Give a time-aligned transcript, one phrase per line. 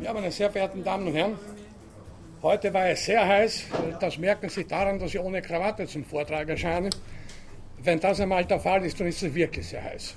[0.00, 1.36] Ja, meine sehr verehrten Damen und Herren,
[2.42, 3.64] heute war es sehr heiß.
[3.98, 6.90] Das merken Sie daran, dass ich ohne Krawatte zum Vortrag erscheine.
[7.82, 10.14] Wenn das einmal der Fall ist, dann ist es wirklich sehr heiß.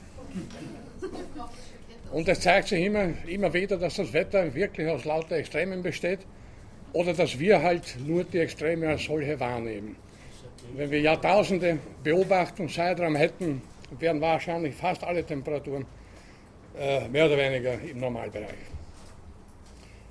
[2.12, 6.20] Und es zeigt sich immer, immer wieder, dass das Wetter wirklich aus lauter Extremen besteht
[6.94, 9.96] oder dass wir halt nur die Extreme als solche wahrnehmen.
[10.76, 13.64] Wenn wir Jahrtausende Beobachtungszeitraum hätten,
[13.98, 15.86] wären wahrscheinlich fast alle Temperaturen
[16.78, 18.81] äh, mehr oder weniger im Normalbereich.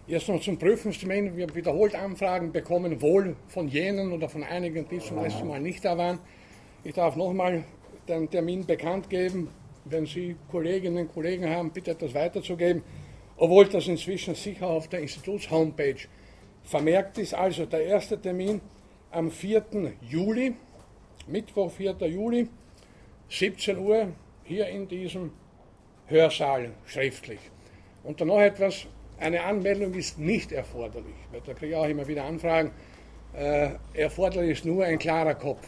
[0.07, 1.37] Jetzt noch zum Prüfungstermin.
[1.37, 5.61] Wir haben wiederholt Anfragen bekommen, wohl von jenen oder von einigen, die zum letzten Mal
[5.61, 6.19] nicht da waren.
[6.83, 7.65] Ich darf nochmal
[8.09, 9.49] den Termin bekannt geben.
[9.85, 12.83] Wenn Sie Kolleginnen und Kollegen haben, bitte etwas weiterzugeben.
[13.37, 16.01] Obwohl das inzwischen sicher auf der Instituts-Homepage
[16.65, 17.35] vermerkt ist.
[17.35, 18.61] Also der erste Termin
[19.11, 19.65] am 4.
[20.01, 20.55] Juli,
[21.29, 21.97] Mittwoch, 4.
[22.09, 22.49] Juli,
[23.29, 24.09] 17 Uhr,
[24.45, 25.31] hier in diesem
[26.07, 27.39] Hörsaal schriftlich.
[28.03, 28.87] Und dann noch etwas,
[29.21, 31.15] eine Anmeldung ist nicht erforderlich,
[31.47, 32.71] da kriege ich auch immer wieder Anfragen.
[33.37, 35.67] Äh, erforderlich ist nur ein klarer Kopf.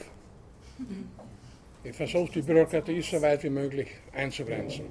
[1.85, 4.87] Ich versuche die Bürokratie so weit wie möglich einzugrenzen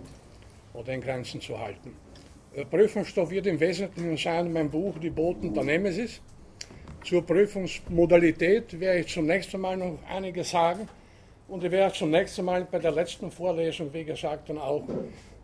[0.73, 1.95] oder in Grenzen zu halten.
[2.55, 6.21] Der Prüfungsstoff wird im Wesentlichen sein mein Buch Die Boten der Nemesis.
[7.03, 10.87] Zur Prüfungsmodalität werde ich zunächst einmal noch einiges sagen
[11.47, 14.83] und ich werde zunächst einmal bei der letzten Vorlesung, wie gesagt, dann auch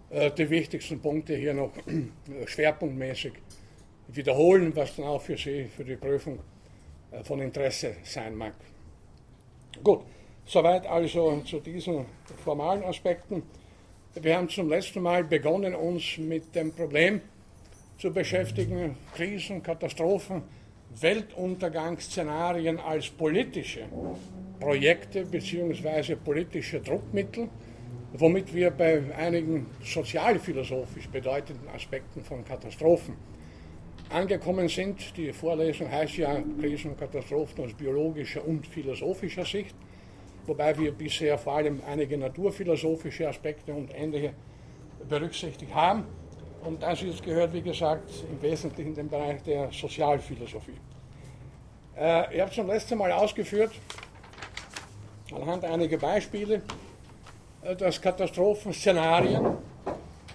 [0.09, 3.33] die wichtigsten Punkte hier noch äh, schwerpunktmäßig
[4.07, 6.39] wiederholen, was dann auch für Sie, für die Prüfung
[7.11, 8.53] äh, von Interesse sein mag.
[9.83, 10.01] Gut,
[10.45, 12.05] soweit also zu diesen
[12.43, 13.43] formalen Aspekten.
[14.15, 17.21] Wir haben zum letzten Mal begonnen, uns mit dem Problem
[17.97, 20.43] zu beschäftigen, Krisen, Katastrophen,
[20.99, 23.85] Weltuntergangsszenarien als politische
[24.59, 26.15] Projekte bzw.
[26.15, 27.49] politische Druckmittel
[28.13, 33.15] womit wir bei einigen sozialphilosophisch bedeutenden Aspekten von Katastrophen
[34.09, 35.15] angekommen sind.
[35.17, 39.75] Die Vorlesung heißt ja Krisen und Katastrophen aus biologischer und philosophischer Sicht,
[40.45, 44.33] wobei wir bisher vor allem einige naturphilosophische Aspekte und ähnliche
[45.09, 46.05] berücksichtigt haben.
[46.63, 50.77] Und das jetzt gehört, wie gesagt, im Wesentlichen den Bereich der Sozialphilosophie.
[51.97, 53.71] Äh, ich habe zum letzten Mal ausgeführt,
[55.31, 56.61] anhand einiger Beispiele,
[57.77, 59.57] dass Katastrophenszenarien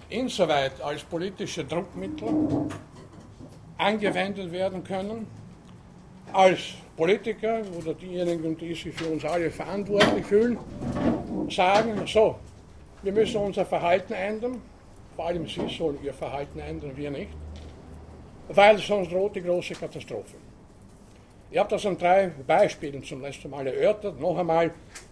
[0.09, 2.67] insoweit als politische Druckmittel
[3.77, 5.27] angewendet werden können,
[6.31, 6.59] als
[6.95, 10.57] Politiker oder diejenigen, die sich für uns alle verantwortlich fühlen,
[11.49, 12.35] sagen, so,
[13.01, 14.61] wir müssen unser Verhalten ändern,
[15.15, 17.31] vor allem Sie sollen Ihr Verhalten ändern, wir nicht,
[18.49, 20.35] weil sonst droht die große Katastrophe.
[21.49, 24.19] Ich habe das an drei Beispielen zum letzten Mal erörtert.
[24.19, 24.71] Noch einmal,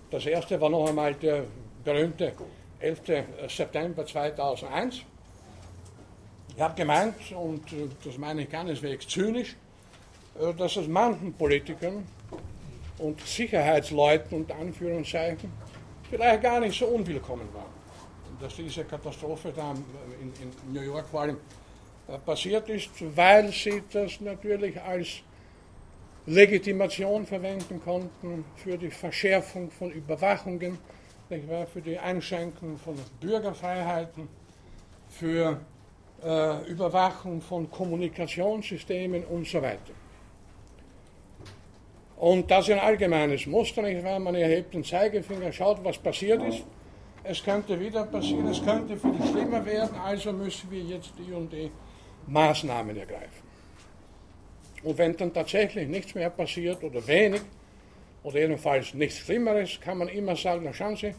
[0.09, 1.43] das erste war noch einmal der
[1.83, 2.33] berühmte
[2.79, 3.01] 11.
[3.47, 5.01] September 2001.
[6.55, 7.63] Ich habe gemeint, und
[8.03, 9.55] das meine ich keineswegs zynisch,
[10.57, 12.05] dass es manchen Politikern
[12.97, 15.51] und Sicherheitsleuten unter Anführungszeichen
[16.09, 17.65] vielleicht gar nicht so unwillkommen war.
[18.39, 21.37] Dass diese Katastrophe da in, in New York vor allem
[22.25, 25.21] passiert ist, weil sie das natürlich als
[26.25, 30.77] Legitimation verwenden konnten für die Verschärfung von Überwachungen,
[31.71, 34.27] für die Einschränkung von Bürgerfreiheiten,
[35.09, 35.59] für
[36.23, 39.93] äh, Überwachung von Kommunikationssystemen und so weiter.
[42.17, 44.19] Und das ist ein allgemeines Muster, nicht wahr?
[44.19, 46.63] Man erhebt den Zeigefinger, schaut, was passiert ist.
[47.23, 51.51] Es könnte wieder passieren, es könnte viel schlimmer werden, also müssen wir jetzt die und
[51.51, 51.71] die
[52.27, 53.51] Maßnahmen ergreifen.
[54.83, 57.41] Und wenn dann tatsächlich nichts mehr passiert oder wenig,
[58.23, 61.13] oder jedenfalls nichts Schlimmeres, kann man immer sagen, na schauen Sie,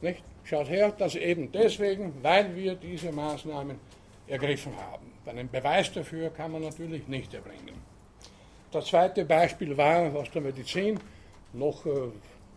[0.00, 0.22] nicht?
[0.44, 3.78] schaut her, dass eben deswegen, weil wir diese Maßnahmen
[4.26, 5.12] ergriffen haben.
[5.26, 7.74] Einen Beweis dafür kann man natürlich nicht erbringen.
[8.72, 10.98] Das zweite Beispiel war aus der Medizin,
[11.52, 11.90] noch äh,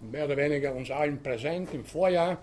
[0.01, 2.37] mehr oder weniger uns allen präsent im Vorjahr,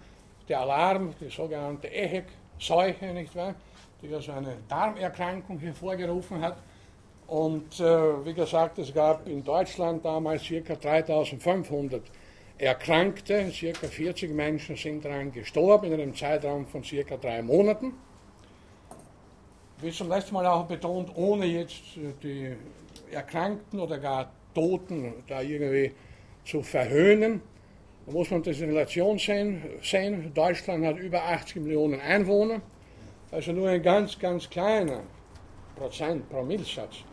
[0.48, 3.54] der Alarm, die sogenannte EHEC-Seuche, nicht wahr?
[4.02, 6.58] die also eine Darmerkrankung hervorgerufen hat.
[7.28, 10.74] Und äh, wie gesagt, es gab in Deutschland damals ca.
[10.74, 12.02] 3500
[12.56, 13.86] Erkrankte, ca.
[13.86, 17.16] 40 Menschen sind daran gestorben in einem Zeitraum von ca.
[17.18, 17.92] drei Monaten.
[19.82, 21.82] Wie zum letzten Mal auch betont, ohne jetzt
[22.22, 22.56] die
[23.12, 25.92] Erkrankten oder gar Toten da irgendwie
[26.46, 27.42] zu verhöhnen.
[28.06, 30.32] Da muss man das in Relation sehen, sehen.
[30.34, 32.62] Deutschland hat über 80 Millionen Einwohner,
[33.30, 35.02] also nur ein ganz, ganz kleiner
[35.76, 37.04] Prozent, Promillsatz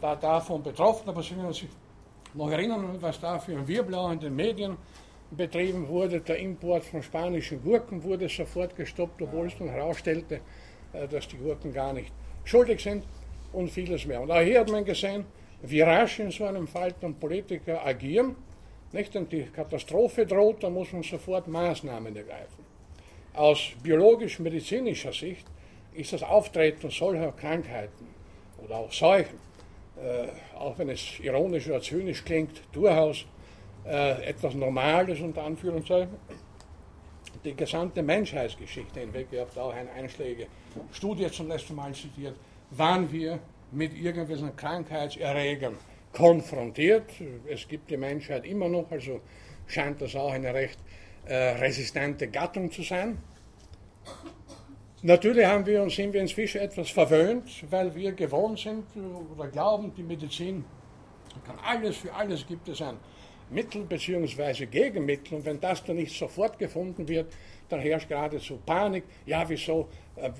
[0.00, 1.68] war davon betroffen, aber Sie können sich
[2.34, 4.76] noch erinnern, was da für ein Wirbel in den Medien
[5.30, 6.20] betrieben wurde.
[6.20, 10.40] Der Import von spanischen Gurken wurde sofort gestoppt, obwohl es dann herausstellte,
[10.92, 12.12] äh, dass die Gurken gar nicht
[12.44, 13.04] schuldig sind.
[13.52, 14.20] und vieles mehr.
[14.20, 15.24] Und auch hier hat man gesehen,
[15.62, 18.36] wie rasch in so einem Fall dann Politiker agieren.
[18.92, 22.64] Nicht, wenn die Katastrophe droht, dann muss man sofort Maßnahmen ergreifen.
[23.34, 25.46] Aus biologisch-medizinischer Sicht
[25.94, 28.06] ist das Auftreten solcher Krankheiten
[28.64, 29.38] oder auch Seuchen,
[30.58, 33.26] auch wenn es ironisch oder zynisch klingt, durchaus
[33.86, 36.14] äh, etwas Normales unter Anführungszeichen.
[37.44, 40.46] Die gesamte Menschheitsgeschichte hinweg, ihr habt auch eine einschlägige
[40.92, 42.36] Studie zum letzten Mal zitiert,
[42.70, 43.38] waren wir
[43.70, 45.76] mit irgendwelchen Krankheitserregern
[46.12, 47.10] konfrontiert.
[47.48, 49.20] Es gibt die Menschheit immer noch, also
[49.66, 50.78] scheint das auch eine recht
[51.26, 53.18] äh, resistente Gattung zu sein.
[55.02, 58.84] Natürlich haben wir uns, sind wir inzwischen etwas verwöhnt, weil wir gewohnt sind
[59.32, 60.64] oder glauben, die Medizin
[61.46, 62.96] kann alles, für alles gibt es ein
[63.48, 64.66] Mittel bzw.
[64.66, 67.32] Gegenmittel und wenn das dann nicht sofort gefunden wird,
[67.68, 69.04] dann herrscht geradezu Panik.
[69.24, 70.30] Ja, wieso äh,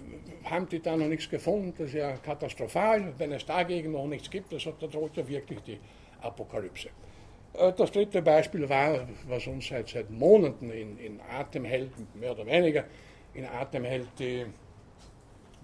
[0.45, 1.73] haben die da noch nichts gefunden?
[1.79, 3.15] Das ist ja katastrophal.
[3.17, 5.79] Wenn es dagegen noch nichts gibt, das, da droht ja wirklich die
[6.21, 6.89] Apokalypse.
[7.55, 12.33] Äh, das dritte Beispiel war, was uns seit, seit Monaten in, in Atem hält, mehr
[12.33, 12.85] oder weniger,
[13.35, 14.47] in Atem hält die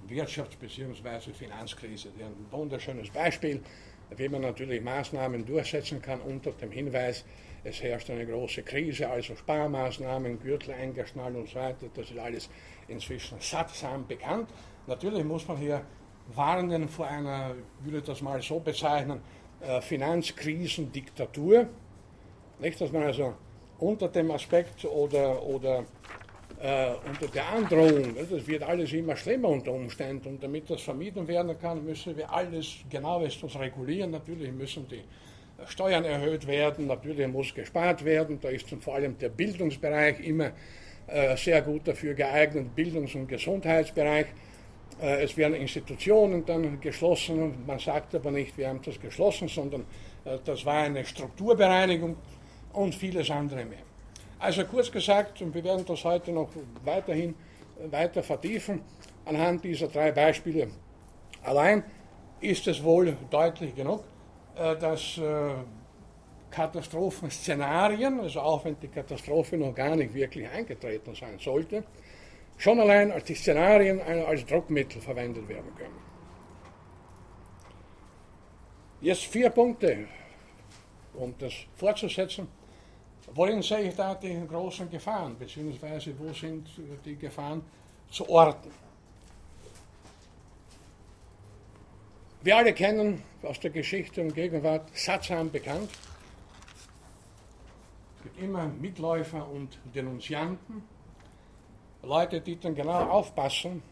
[0.08, 1.32] Wirtschafts- bzw.
[1.32, 2.10] Finanzkrise.
[2.18, 3.62] Ein wunderschönes Beispiel,
[4.16, 7.24] wie man natürlich Maßnahmen durchsetzen kann unter dem Hinweis,
[7.64, 11.86] es herrscht eine große Krise, also Sparmaßnahmen, Gürtel eingeschnallt und so weiter.
[11.94, 12.50] Das ist alles
[12.88, 14.50] inzwischen sattsam bekannt.
[14.86, 15.82] Natürlich muss man hier
[16.34, 19.22] warnen vor einer, ich würde das mal so bezeichnen,
[19.60, 21.68] äh, Finanzkrisendiktatur.
[22.58, 23.34] Nicht, dass man also
[23.78, 25.84] unter dem Aspekt oder, oder
[26.64, 31.28] äh, unter der Androhung, das wird alles immer schlimmer unter Umständen und damit das vermieden
[31.28, 34.12] werden kann, müssen wir alles genauestens regulieren.
[34.12, 35.02] Natürlich müssen die
[35.66, 40.52] Steuern erhöht werden, natürlich muss gespart werden, da ist vor allem der Bildungsbereich immer
[41.06, 44.26] äh, sehr gut dafür geeignet, Bildungs- und Gesundheitsbereich.
[45.02, 49.82] Äh, es werden Institutionen dann geschlossen, man sagt aber nicht, wir haben das geschlossen, sondern
[50.24, 52.16] äh, das war eine Strukturbereinigung
[52.72, 53.93] und vieles andere mehr.
[54.44, 56.50] Also kurz gesagt, und wir werden das heute noch
[56.84, 57.34] weiterhin
[57.90, 58.82] weiter vertiefen,
[59.24, 60.68] anhand dieser drei Beispiele
[61.42, 61.82] allein
[62.42, 64.04] ist es wohl deutlich genug,
[64.54, 65.54] äh, dass äh,
[66.50, 71.82] Katastrophenszenarien, also auch wenn die Katastrophe noch gar nicht wirklich eingetreten sein sollte,
[72.58, 76.00] schon allein als die Szenarien als Druckmittel verwendet werden können.
[79.00, 80.06] Jetzt vier Punkte,
[81.14, 82.46] um das fortzusetzen.
[83.34, 86.68] Worin sehe ich da die großen Gefahren, beziehungsweise wo sind
[87.04, 87.62] die Gefahren
[88.08, 88.70] zu orten?
[92.42, 95.90] Wir alle kennen aus der Geschichte und Gegenwart sattsam bekannt.
[98.18, 100.82] Es gibt immer Mitläufer und Denunzianten,
[102.02, 103.82] Leute, die dann genau aufpassen,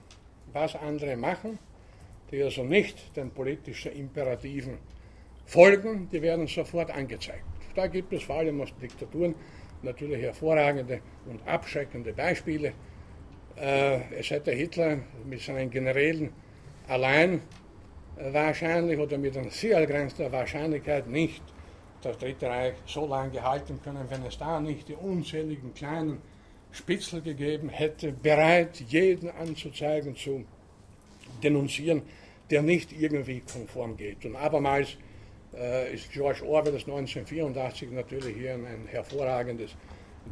[0.52, 1.58] was andere machen,
[2.30, 4.78] die also nicht den politischen Imperativen
[5.46, 7.61] folgen, die werden sofort angezeigt.
[7.74, 9.34] Da gibt es vor allem aus Diktaturen
[9.82, 12.72] natürlich hervorragende und abschreckende Beispiele.
[13.56, 16.30] Äh, es hätte Hitler mit seinen Generälen
[16.88, 17.42] allein
[18.16, 21.42] wahrscheinlich oder mit einer sehr begrenzten Wahrscheinlichkeit nicht
[22.02, 26.18] das Dritte Reich so lange gehalten können, wenn es da nicht die unzähligen kleinen
[26.72, 30.44] Spitzel gegeben hätte, bereit, jeden anzuzeigen, zu
[31.42, 32.02] denunzieren,
[32.50, 34.24] der nicht irgendwie konform geht.
[34.24, 35.11] Und abermals äh,
[35.92, 39.76] ist George Orwell das 1984 natürlich hier ein hervorragendes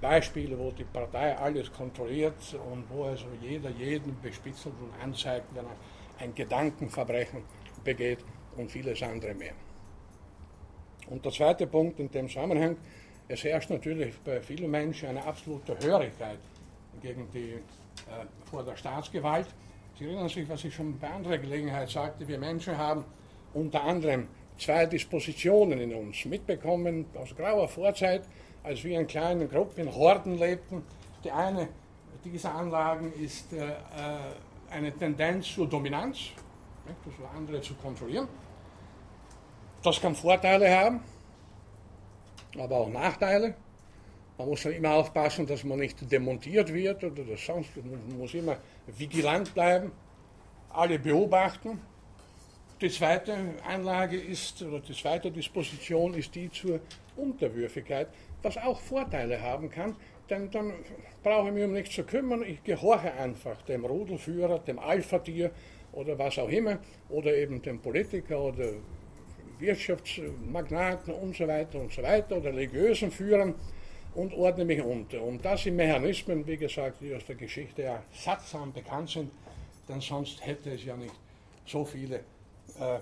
[0.01, 5.65] Beispiel, wo die Partei alles kontrolliert und wo also jeder jeden bespitzelt und anzeigt, wenn
[5.65, 5.77] er
[6.21, 7.43] ein Gedankenverbrechen
[7.85, 8.19] begeht
[8.57, 9.53] und vieles andere mehr.
[11.09, 12.77] Und der zweite Punkt in dem Zusammenhang,
[13.29, 16.39] es herrscht natürlich bei vielen Menschen eine absolute Hörigkeit
[17.03, 17.61] gegen die, äh,
[18.45, 19.49] vor der Staatsgewalt.
[19.99, 23.05] Sie erinnern sich, was ich schon bei anderer Gelegenheit sagte, wir Menschen haben
[23.55, 24.29] unter anderem
[24.61, 28.23] zwei Dispositionen in uns mitbekommen aus grauer Vorzeit,
[28.63, 30.83] als wir in kleinen Gruppen, in Horden lebten.
[31.25, 31.69] Die eine
[32.25, 33.73] dieser Anlagen ist äh, äh
[34.71, 36.19] eine Tendenz zur Dominanz,
[36.87, 38.29] also andere zu kontrollieren.
[39.83, 41.01] Das kann Vorteile haben,
[42.57, 43.57] aber auch Nachteile.
[44.39, 47.71] Man muss ja immer aufpassen, dass man nicht demontiert wird oder das sonst.
[47.77, 49.91] Man muss immer vigilant bleiben,
[50.71, 51.81] alle beobachten.
[52.81, 53.37] Die zweite
[53.69, 56.81] Anlage ist, oder die zweite Disposition ist die zur
[57.15, 58.09] Unterwürfigkeit,
[58.41, 59.97] was auch Vorteile haben kann,
[60.31, 60.73] denn dann
[61.23, 65.51] brauche ich mich um nichts zu kümmern, ich gehorche einfach dem Rudelführer, dem Alpha-Tier
[65.93, 66.79] oder was auch immer,
[67.11, 68.71] oder eben dem Politiker oder
[69.59, 73.57] Wirtschaftsmagnaten und so weiter und so weiter oder religiösen Führern
[74.15, 75.23] und ordne mich unter.
[75.23, 79.31] Und das sind Mechanismen, wie gesagt, die aus der Geschichte ja sattsam bekannt sind,
[79.87, 81.13] denn sonst hätte es ja nicht
[81.67, 82.21] so viele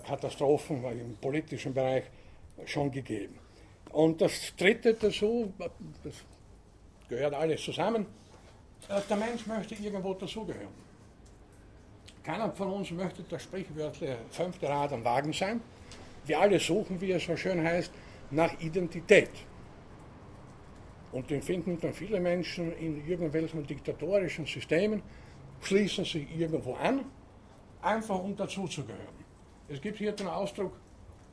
[0.07, 2.05] Katastrophen im politischen Bereich
[2.67, 3.39] schon gegeben.
[3.91, 5.53] Und das Dritte dazu,
[6.05, 6.15] das
[7.09, 8.07] gehört alles zusammen,
[8.89, 10.89] äh, der Mensch möchte irgendwo dazugehören.
[12.23, 15.61] Keiner von uns möchte das sprichwörtliche fünfte Rad am Wagen sein.
[16.27, 17.91] Wir alle suchen, wie es so schön heißt,
[18.31, 19.31] nach Identität.
[21.11, 25.03] Und den finden dann viele Menschen in irgendwelchen diktatorischen Systemen,
[25.63, 27.07] schließen sich irgendwo an,
[27.81, 29.28] einfach um dazuzugehören.
[29.71, 30.73] Es gibt hier den Ausdruck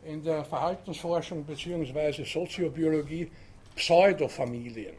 [0.03, 2.25] in der Verhaltensforschung bzw.
[2.25, 3.31] Soziobiologie
[3.75, 4.93] Pseudofamilien.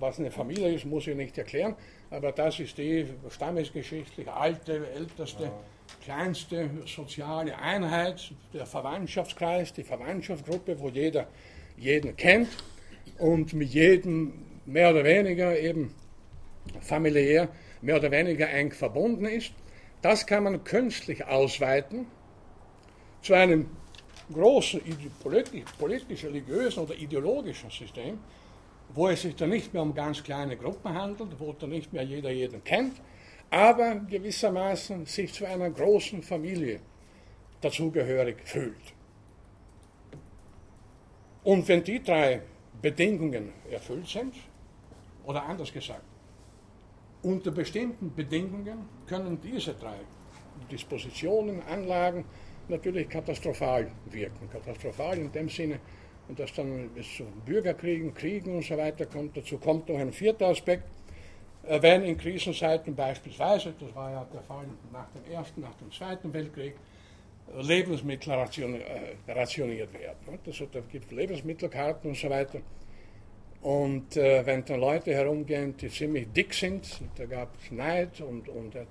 [0.00, 1.76] Was eine Familie ist, muss ich nicht erklären,
[2.10, 5.52] aber das ist die stammesgeschichtlich alte, älteste, ja.
[6.04, 11.28] kleinste soziale Einheit, der Verwandtschaftskreis, die Verwandtschaftsgruppe, wo jeder
[11.78, 12.48] jeden kennt
[13.18, 15.94] und mit jedem mehr oder weniger eben
[16.80, 17.48] familiär,
[17.80, 19.52] mehr oder weniger eng verbunden ist.
[20.08, 22.06] Das kann man künstlich ausweiten
[23.22, 23.68] zu einem
[24.32, 24.80] großen
[25.20, 28.20] politisch, politisch religiösen oder ideologischen System,
[28.94, 32.04] wo es sich dann nicht mehr um ganz kleine Gruppen handelt, wo dann nicht mehr
[32.04, 33.02] jeder jeden kennt,
[33.50, 36.78] aber gewissermaßen sich zu einer großen Familie
[37.60, 38.86] dazugehörig fühlt.
[41.42, 42.42] Und wenn die drei
[42.80, 44.36] Bedingungen erfüllt sind,
[45.24, 46.04] oder anders gesagt,
[47.26, 49.98] unter bestimmten Bedingungen können diese drei
[50.70, 52.24] Dispositionen, Anlagen
[52.68, 54.48] natürlich katastrophal wirken.
[54.48, 55.80] Katastrophal in dem Sinne,
[56.36, 59.36] dass dann es zu Bürgerkriegen, Kriegen und so weiter kommt.
[59.36, 60.84] Dazu kommt noch ein vierter Aspekt.
[61.68, 66.32] Wenn in Krisenzeiten beispielsweise, das war ja der Fall nach dem Ersten, nach dem Zweiten
[66.32, 66.74] Weltkrieg,
[67.60, 70.38] Lebensmittel äh, rationiert werden.
[70.46, 72.60] Also da gibt es Lebensmittelkarten und so weiter.
[73.66, 78.48] Und äh, wenn dann Leute herumgehen, die ziemlich dick sind, da gab es Neid und,
[78.48, 78.86] und der,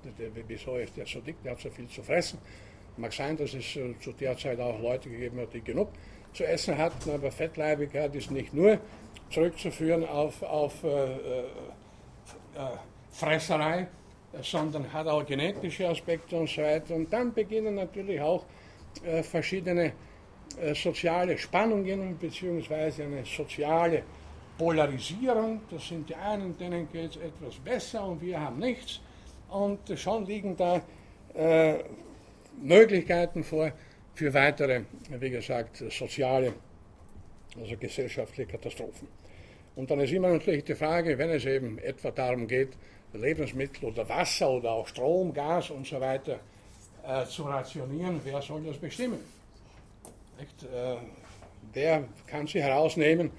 [0.46, 2.38] wieso ist der so dick, der hat so viel zu fressen.
[2.98, 5.88] Mag sein, dass es äh, zu der Zeit auch Leute gegeben hat, die genug
[6.34, 8.78] zu essen hatten, aber Fettleibigkeit ist nicht nur
[9.30, 11.44] zurückzuführen auf, auf äh, äh, äh
[13.12, 13.88] Fresserei,
[14.42, 16.94] sondern hat auch genetische Aspekte und so weiter.
[16.94, 18.44] Und dann beginnen natürlich auch
[19.06, 19.92] äh, verschiedene
[20.74, 24.04] soziale Spannungen beziehungsweise eine soziale
[24.58, 25.60] Polarisierung.
[25.70, 29.00] Das sind die einen, denen geht es etwas besser und wir haben nichts.
[29.48, 30.80] Und schon liegen da
[31.34, 31.84] äh,
[32.60, 33.72] Möglichkeiten vor
[34.14, 36.54] für weitere, wie gesagt, soziale,
[37.60, 39.08] also gesellschaftliche Katastrophen.
[39.76, 42.70] Und dann ist immer natürlich die Frage, wenn es eben etwa darum geht,
[43.12, 46.40] Lebensmittel oder Wasser oder auch Strom, Gas und so weiter
[47.06, 49.20] äh, zu rationieren, wer soll das bestimmen?
[50.38, 50.96] Äh,
[51.72, 53.30] wer kann sich herausnehmen,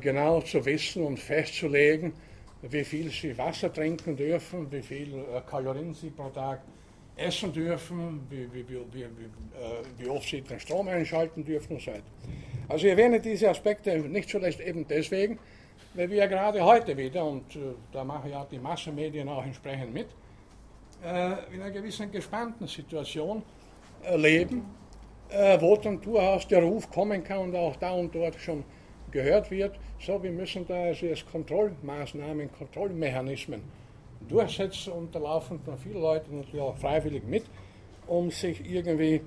[0.00, 2.12] genau zu wissen und festzulegen,
[2.62, 6.62] wie viel sie Wasser trinken dürfen, wie viel äh, Kalorien sie pro Tag
[7.16, 9.06] essen dürfen, wie, wie, wie, wie,
[9.98, 12.02] wie oft sie den Strom einschalten dürfen und so weiter.
[12.68, 15.38] Also ich erwähne diese Aspekte nicht zuletzt eben deswegen,
[15.94, 20.08] weil wir gerade heute wieder, und äh, da machen ja die Massenmedien auch entsprechend mit,
[21.04, 23.42] äh, in einer gewissen gespannten Situation
[24.02, 24.64] äh, leben,
[25.28, 28.64] äh, wo dann durchaus der Ruf kommen kann und auch da und dort schon
[29.14, 33.62] gehört wird, so wir müssen da also jetzt Kontrollmaßnahmen, Kontrollmechanismen
[34.28, 37.44] durchsetzen und da laufen dann viele Leute natürlich auch freiwillig mit,
[38.06, 39.22] um sich irgendwie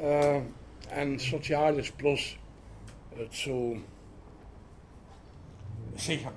[0.00, 0.40] äh,
[0.94, 2.36] ein soziales Plus
[3.18, 3.80] äh, zu
[5.96, 6.34] sichern.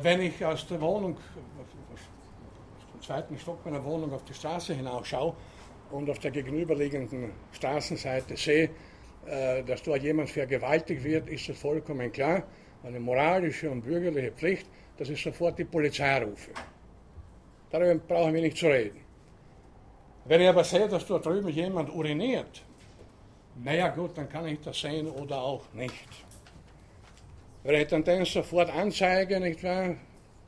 [0.00, 5.34] Wenn ich aus der Wohnung, aus dem zweiten Stock meiner Wohnung auf die Straße hinausschaue
[5.90, 8.70] und auf der gegenüberliegenden Straßenseite sehe,
[9.66, 12.44] dass dort jemand vergewaltigt wird, ist es vollkommen klar,
[12.82, 14.66] eine moralische und bürgerliche Pflicht,
[14.96, 16.50] dass ich sofort die Polizei rufe.
[17.70, 19.00] Darüber brauchen wir nicht zu reden.
[20.24, 22.62] Wenn ich aber sehe, dass dort drüben jemand uriniert,
[23.62, 26.08] naja gut, dann kann ich das sehen oder auch nicht.
[27.64, 29.96] Wenn ich dann den sofort anzeige, nicht wahr?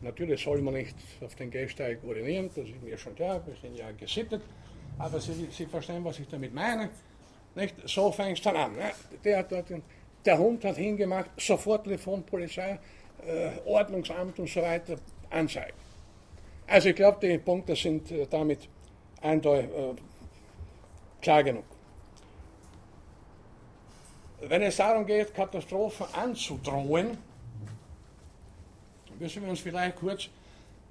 [0.00, 3.76] Natürlich soll man nicht auf den Gehsteig urinieren, das ist mir schon klar, wir sind
[3.76, 4.42] ja gesittet,
[4.98, 6.88] aber Sie, Sie verstehen, was ich damit meine.
[7.54, 7.74] Nicht?
[7.86, 8.76] So es dann an.
[8.76, 8.92] Ne?
[9.24, 9.64] Der, der,
[10.24, 12.78] der, Hund hat hingemacht, sofort Telefonpolizei,
[13.26, 14.96] äh, Ordnungsamt und so weiter
[15.30, 15.76] anzeigen.
[16.66, 18.68] Also ich glaube, die Punkte sind äh, damit
[19.20, 19.94] eindeutig äh,
[21.20, 21.64] klar genug.
[24.42, 27.18] Wenn es darum geht, Katastrophen anzudrohen,
[29.18, 30.28] müssen wir uns vielleicht kurz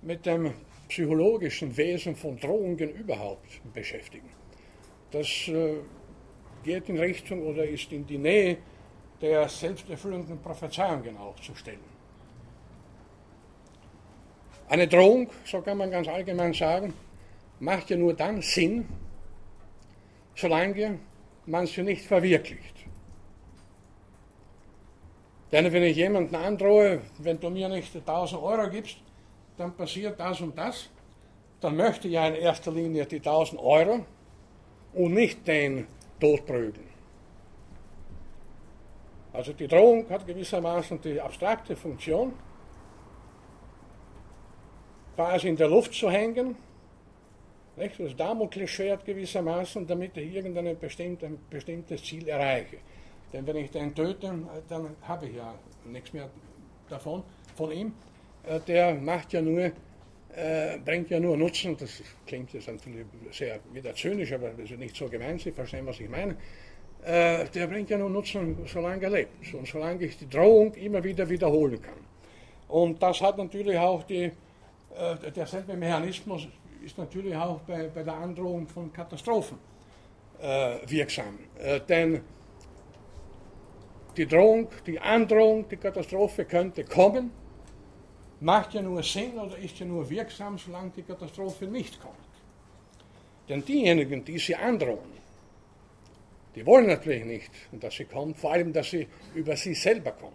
[0.01, 0.53] mit dem
[0.87, 4.29] psychologischen Wesen von Drohungen überhaupt beschäftigen.
[5.11, 5.77] Das äh,
[6.63, 8.57] geht in Richtung oder ist in die Nähe
[9.21, 11.99] der selbsterfüllenden Prophezeiungen auch zu stellen.
[14.69, 16.93] Eine Drohung, so kann man ganz allgemein sagen,
[17.59, 18.87] macht ja nur dann Sinn,
[20.35, 20.99] solange
[21.45, 22.75] man sie nicht verwirklicht.
[25.51, 28.97] Denn wenn ich jemanden androhe, wenn du mir nicht 1000 Euro gibst,
[29.57, 30.89] dann passiert das und das,
[31.59, 34.05] dann möchte ich ja in erster Linie die 1000 Euro
[34.93, 35.87] und nicht den
[36.19, 36.89] Tod prügeln.
[39.31, 42.33] Also die Drohung hat gewissermaßen die abstrakte Funktion,
[45.15, 46.55] quasi in der Luft zu hängen,
[47.75, 47.99] nicht?
[47.99, 52.77] das Damoklesschwert gewissermaßen, damit ich irgendein bestimmtes, bestimmtes Ziel erreiche.
[53.31, 54.33] Denn wenn ich den töte,
[54.67, 55.53] dann habe ich ja
[55.85, 56.29] nichts mehr
[56.89, 57.23] davon,
[57.55, 57.93] von ihm.
[58.47, 59.71] Äh, der macht ja nur,
[60.35, 64.79] äh, bringt ja nur Nutzen, das klingt jetzt natürlich sehr wieder zynisch, aber das ist
[64.79, 66.35] nicht so gemeint, Sie verstehen, was ich meine.
[67.03, 71.03] Äh, der bringt ja nur Nutzen, solange er lebt und solange ich die Drohung immer
[71.03, 71.99] wieder wiederholen kann.
[72.67, 76.47] Und das hat natürlich auch die, äh, derselbe Mechanismus
[76.85, 79.57] ist natürlich auch bei, bei der Androhung von Katastrophen
[80.41, 81.39] äh, wirksam.
[81.57, 82.21] Äh, denn
[84.15, 87.31] die Drohung, die Androhung, die Katastrophe könnte kommen,
[88.41, 92.15] macht ja nur Sinn oder ist ja nur wirksam, solange die Katastrophe nicht kommt.
[93.47, 95.19] Denn diejenigen, die sie androhen,
[96.55, 100.33] die wollen natürlich nicht, dass sie kommt, vor allem, dass sie über sie selber kommt.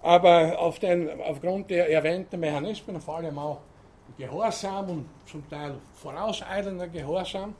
[0.00, 3.60] Aber auf den, aufgrund der erwähnten Mechanismen, vor allem auch
[4.18, 7.54] Gehorsam und zum Teil vorauseilender Gehorsam,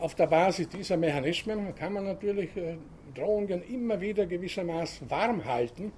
[0.00, 2.76] auf der Basis dieser Mechanismen kann man natürlich äh,
[3.14, 5.92] Drohungen immer wieder gewissermaßen warm halten,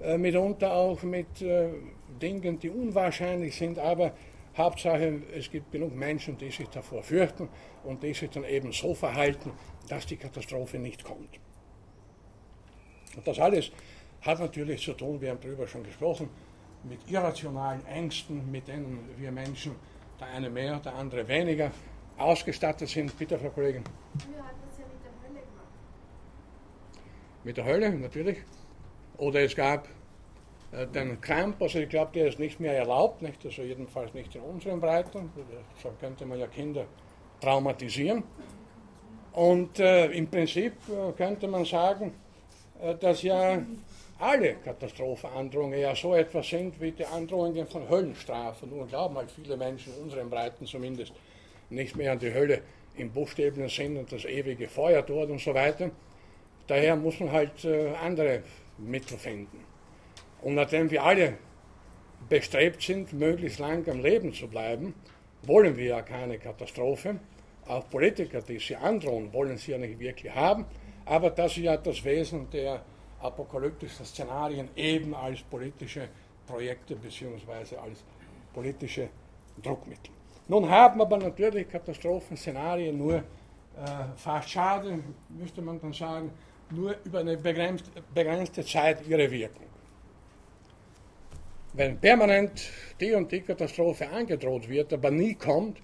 [0.00, 1.70] äh, mitunter auch mit äh,
[2.20, 4.12] Dingen, die unwahrscheinlich sind, aber
[4.56, 7.48] Hauptsache, es gibt genug Menschen, die sich davor fürchten
[7.84, 9.52] und die sich dann eben so verhalten,
[9.88, 11.38] dass die Katastrophe nicht kommt.
[13.16, 13.70] Und das alles
[14.22, 16.28] hat natürlich zu tun, wir haben darüber schon gesprochen,
[16.84, 19.74] mit irrationalen Ängsten, mit denen wir Menschen,
[20.20, 21.70] der eine mehr, der andere weniger,
[22.16, 23.16] ausgestattet sind.
[23.16, 23.84] Bitte, Frau Kollegin.
[24.18, 25.68] Früher hat das ja mit der Hölle gemacht.
[27.44, 28.38] Mit der Hölle, natürlich.
[29.18, 29.88] Oder es gab
[30.72, 33.44] äh, den Kramp, also ich glaube, der ist nicht mehr erlaubt, nicht?
[33.44, 35.30] also jedenfalls nicht in unseren Breiten.
[35.82, 36.86] So könnte man ja Kinder
[37.40, 38.22] traumatisieren.
[39.32, 42.12] Und äh, im Prinzip äh, könnte man sagen,
[42.80, 43.62] äh, dass ja
[44.18, 48.70] alle Katastrophenandrohungen ja so etwas sind wie die Androhungen von Höllenstrafen.
[48.70, 51.12] Nur glauben halt viele Menschen in unseren Breiten zumindest
[51.70, 52.62] nicht mehr an die Hölle
[52.96, 55.90] im buchstäblichen Sinn und das ewige Feuer dort und so weiter.
[56.66, 58.42] Daher muss man halt äh, andere
[58.78, 59.64] Mittel finden.
[60.42, 61.38] Und nachdem wir alle
[62.28, 64.94] bestrebt sind, möglichst lang am Leben zu bleiben,
[65.42, 67.18] wollen wir ja keine Katastrophe.
[67.66, 70.64] Auch Politiker, die sie androhen, wollen sie ja nicht wirklich haben.
[71.04, 72.82] Aber das ist ja das Wesen der
[73.20, 76.08] apokalyptischen Szenarien eben als politische
[76.46, 77.76] Projekte bzw.
[77.76, 78.04] als
[78.52, 79.08] politische
[79.62, 80.12] Druckmittel.
[80.46, 83.22] Nun haben aber natürlich Katastrophenszenarien nur äh,
[84.16, 86.30] fast schade, müsste man dann sagen,
[86.70, 89.66] nur über eine begrenzte, Zeit ihre Wirkung.
[91.74, 95.78] Wenn permanent die und die Katastrophe angedroht wird, aber nie kommt,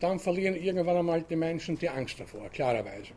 [0.00, 3.12] dann verlieren irgendwann einmal die Menschen die Angst davor, klarerweise.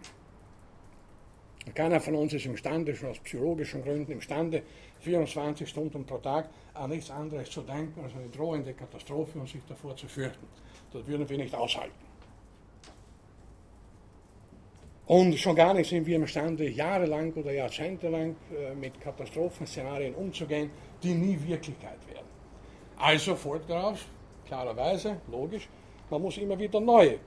[1.75, 4.63] Keiner von uns ist imstande, schon aus psychologischen Gründen imstande,
[5.01, 9.61] 24 Stunden pro Tag an nichts anderes zu denken als eine drohende Katastrophe und sich
[9.67, 10.47] davor zu fürchten.
[10.93, 12.08] Das würden wir nicht aushalten.
[15.09, 20.69] Und schon gar nicht sind wir imstande, jahrelang oder jahrzehntelang äh, mit Katastrophenszenarien umzugehen,
[21.01, 22.27] die nie Wirklichkeit werden.
[22.95, 24.05] Also folgt daraus,
[24.45, 25.67] klarerweise, logisch,
[26.11, 27.17] man muss immer wieder neue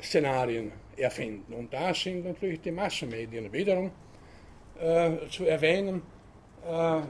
[0.00, 1.54] Szenarien erfinden.
[1.54, 3.90] Und da sind natürlich die Massenmedien wiederum
[4.78, 6.02] äh, zu erwähnen.
[6.64, 7.00] Äh,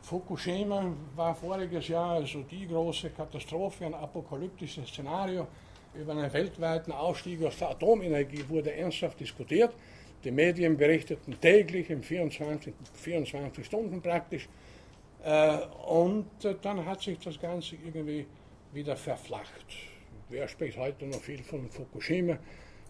[0.00, 5.46] Fukushima war voriges Jahr also die große Katastrophe, ein apokalyptisches Szenario
[5.98, 9.74] über einen weltweiten Ausstieg aus der Atomenergie wurde ernsthaft diskutiert.
[10.24, 14.48] Die Medien berichteten täglich in 24, 24 Stunden praktisch.
[15.24, 16.26] Äh, und
[16.62, 18.26] dann hat sich das Ganze irgendwie
[18.72, 19.66] wieder verflacht.
[20.28, 22.38] Wer spricht heute noch viel von Fukushima?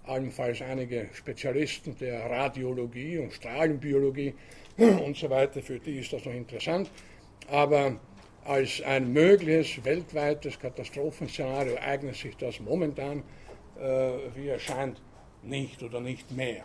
[0.04, 4.34] Allenfalls einige Spezialisten der Radiologie und Strahlenbiologie
[4.78, 6.90] und so weiter, für die ist das noch interessant.
[7.50, 8.00] Aber
[8.48, 13.22] als ein mögliches weltweites Katastrophenszenario eignet sich das momentan,
[13.78, 15.02] äh, wie erscheint,
[15.42, 16.64] nicht oder nicht mehr.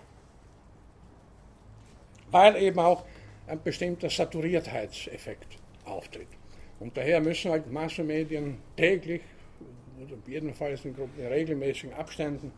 [2.32, 3.04] Weil eben auch
[3.48, 6.30] ein bestimmter Saturiertheitseffekt auftritt.
[6.80, 9.24] Und daher müssen halt Massenmedien täglich
[10.02, 12.54] oder jedenfalls in, in regelmäßigen Abständen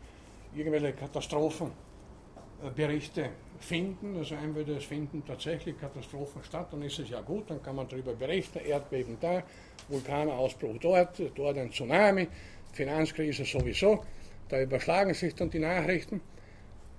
[0.54, 4.16] irgendwelche Katastrophenberichte finden.
[4.16, 7.88] Also entweder es finden tatsächlich Katastrophen statt, dann ist es ja gut, dann kann man
[7.88, 9.42] darüber berichten, Erdbeben da,
[9.88, 12.28] Vulkanausbruch dort, dort ein Tsunami,
[12.72, 14.04] Finanzkrise sowieso.
[14.48, 16.20] Da überschlagen sich dann die Nachrichten.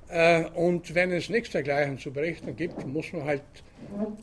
[0.10, 3.44] Äh, und wenn es nichts dergleichen zu berichten gibt, muss man halt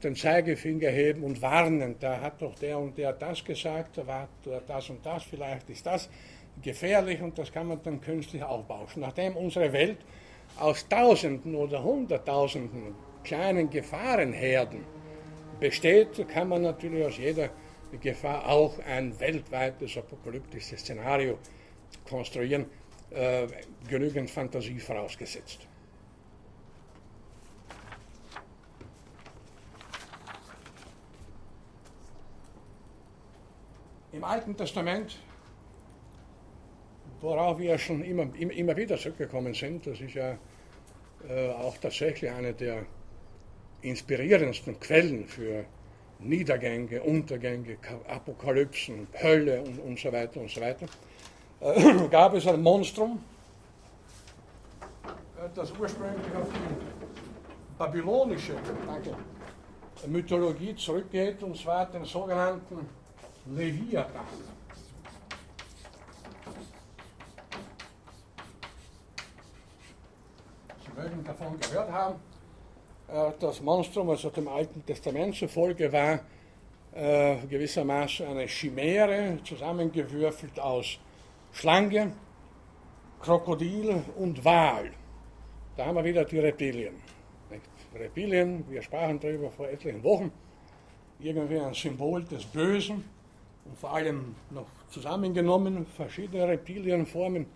[0.03, 1.97] den Zeigefinger heben und warnen.
[2.01, 4.29] Da hat doch der und der das gesagt, da war
[4.67, 6.09] das und das, vielleicht ist das
[6.63, 9.03] gefährlich und das kann man dann künstlich aufbauschen.
[9.03, 9.99] Nachdem unsere Welt
[10.59, 14.85] aus Tausenden oder Hunderttausenden kleinen Gefahrenherden
[15.59, 17.51] besteht, kann man natürlich aus jeder
[18.01, 21.39] Gefahr auch ein weltweites apokalyptisches Szenario
[22.09, 22.67] konstruieren,
[23.11, 23.47] äh,
[23.89, 25.61] genügend Fantasie vorausgesetzt.
[34.13, 35.19] Im Alten Testament,
[37.25, 40.37] worauf wir schon immer, immer wieder zurückgekommen sind, das ist ja
[41.27, 42.85] äh, auch tatsächlich eine der
[43.81, 45.65] inspirierendsten Quellen für
[46.19, 50.87] Niedergänge, Untergänge, Apokalypsen, Hölle und, und so weiter und so weiter,
[51.61, 53.19] äh, gab es ein Monstrum,
[55.05, 58.53] äh, das ursprünglich auf die babylonische
[58.87, 59.17] danke,
[60.07, 62.87] Mythologie zurückgeht, und zwar den sogenannten
[63.47, 64.27] Leviathan.
[70.95, 72.21] Mögen davon gehört haben.
[73.09, 76.21] Äh, das Monstrum, also dem Alten Testament zufolge, war
[76.95, 80.99] äh, gewissermaßen eine Chimäre, zusammengewürfelt aus
[81.53, 82.13] Schlange,
[83.21, 84.91] Krokodil und Wal.
[85.77, 86.95] Da haben wir wieder die Reptilien.
[87.51, 87.63] Nicht?
[87.95, 90.31] Reptilien, wir sprachen darüber vor etlichen Wochen,
[91.21, 93.05] irgendwie ein Symbol des Bösen
[93.65, 97.47] und vor allem noch zusammengenommen verschiedene Reptilienformen,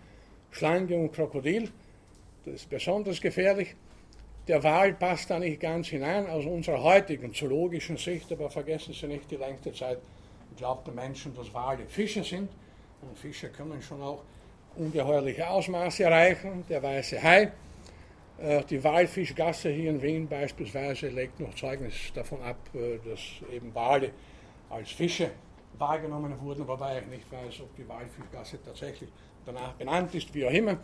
[0.51, 1.69] Schlange und Krokodil.
[2.51, 3.75] Das ist besonders gefährlich.
[4.47, 9.05] Der Wal passt da nicht ganz hinein aus unserer heutigen zoologischen Sicht, aber vergessen Sie
[9.05, 9.99] nicht, die längste Zeit
[10.57, 12.49] glaubten Menschen, dass Wale Fische sind.
[13.03, 14.23] Und Fische können schon auch
[14.75, 16.63] ungeheuerliche Ausmaße erreichen.
[16.67, 17.51] Der weiße Hai,
[18.39, 23.19] äh, die Walfischgasse hier in Wien beispielsweise, legt noch Zeugnis davon ab, äh, dass
[23.53, 24.09] eben Wale
[24.71, 25.29] als Fische
[25.77, 29.11] wahrgenommen wurden, wobei ich nicht weiß, ob die Walfischgasse tatsächlich
[29.45, 30.79] danach benannt ist, wie auch immer.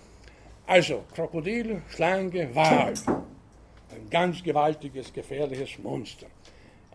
[0.68, 2.94] Also Krokodil, Schlange, Wal.
[3.08, 6.26] Ein ganz gewaltiges, gefährliches Monster.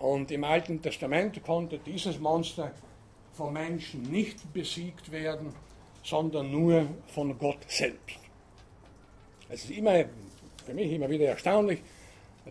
[0.01, 2.73] Und im Alten Testament konnte dieses Monster
[3.33, 5.55] von Menschen nicht besiegt werden,
[6.03, 8.19] sondern nur von Gott selbst.
[9.49, 10.05] Es ist immer,
[10.67, 11.81] für mich immer wieder erstaunlich,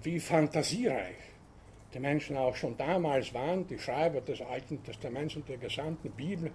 [0.02, 1.16] wie fantasiereich
[1.94, 6.52] die Menschen auch schon damals waren, die Schreiber des Alten Testaments und der gesamten Bibel,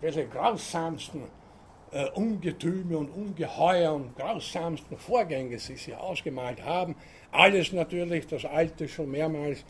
[0.00, 1.24] welche grausamsten
[1.96, 6.94] äh, Ungetüme und Ungeheuer und grausamsten Vorgänge sie sich ausgemalt haben.
[7.32, 9.64] Alles natürlich das alte, schon mehrmals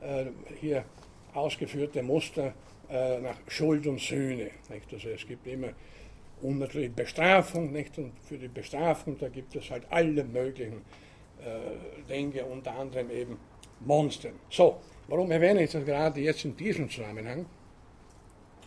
[0.00, 0.26] äh,
[0.60, 0.84] hier
[1.34, 2.54] ausgeführte Muster
[2.88, 4.50] äh, nach Schuld und Sühne.
[4.68, 4.92] Nicht?
[4.92, 5.70] Also es gibt immer
[6.40, 7.98] und natürlich Bestrafung, nicht?
[7.98, 10.82] Und für die Bestrafung, da gibt es halt alle möglichen
[11.40, 13.38] äh, Dinge, unter anderem eben
[13.80, 14.30] Monster.
[14.50, 17.46] So, warum erwähne ich das gerade jetzt in diesem Zusammenhang?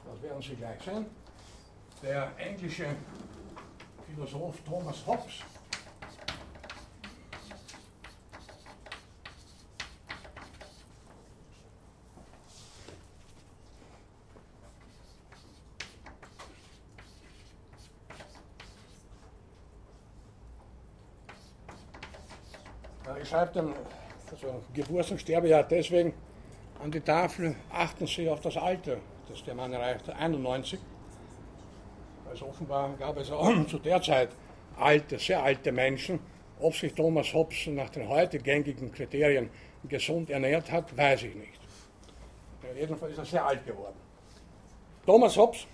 [0.05, 1.05] Das werden Sie gleich sehen.
[2.05, 2.85] Der englische
[4.05, 5.41] Philosoph Thomas Hobbes
[23.19, 23.73] Ich schreibe dann
[24.29, 26.13] also Geburts- und Sterbejahr deswegen
[26.83, 30.79] an die Tafel, achten Sie auf das Alter, das der Mann erreichte, 91.
[32.35, 34.29] Also offenbar gab es auch zu der Zeit
[34.77, 36.19] alte, sehr alte Menschen.
[36.59, 39.49] Ob sich Thomas Hobbes nach den heute gängigen Kriterien
[39.87, 41.61] gesund ernährt hat, weiß ich nicht.
[42.77, 43.95] Jedenfalls ist er sehr alt geworden.
[45.05, 45.65] Thomas Hobbes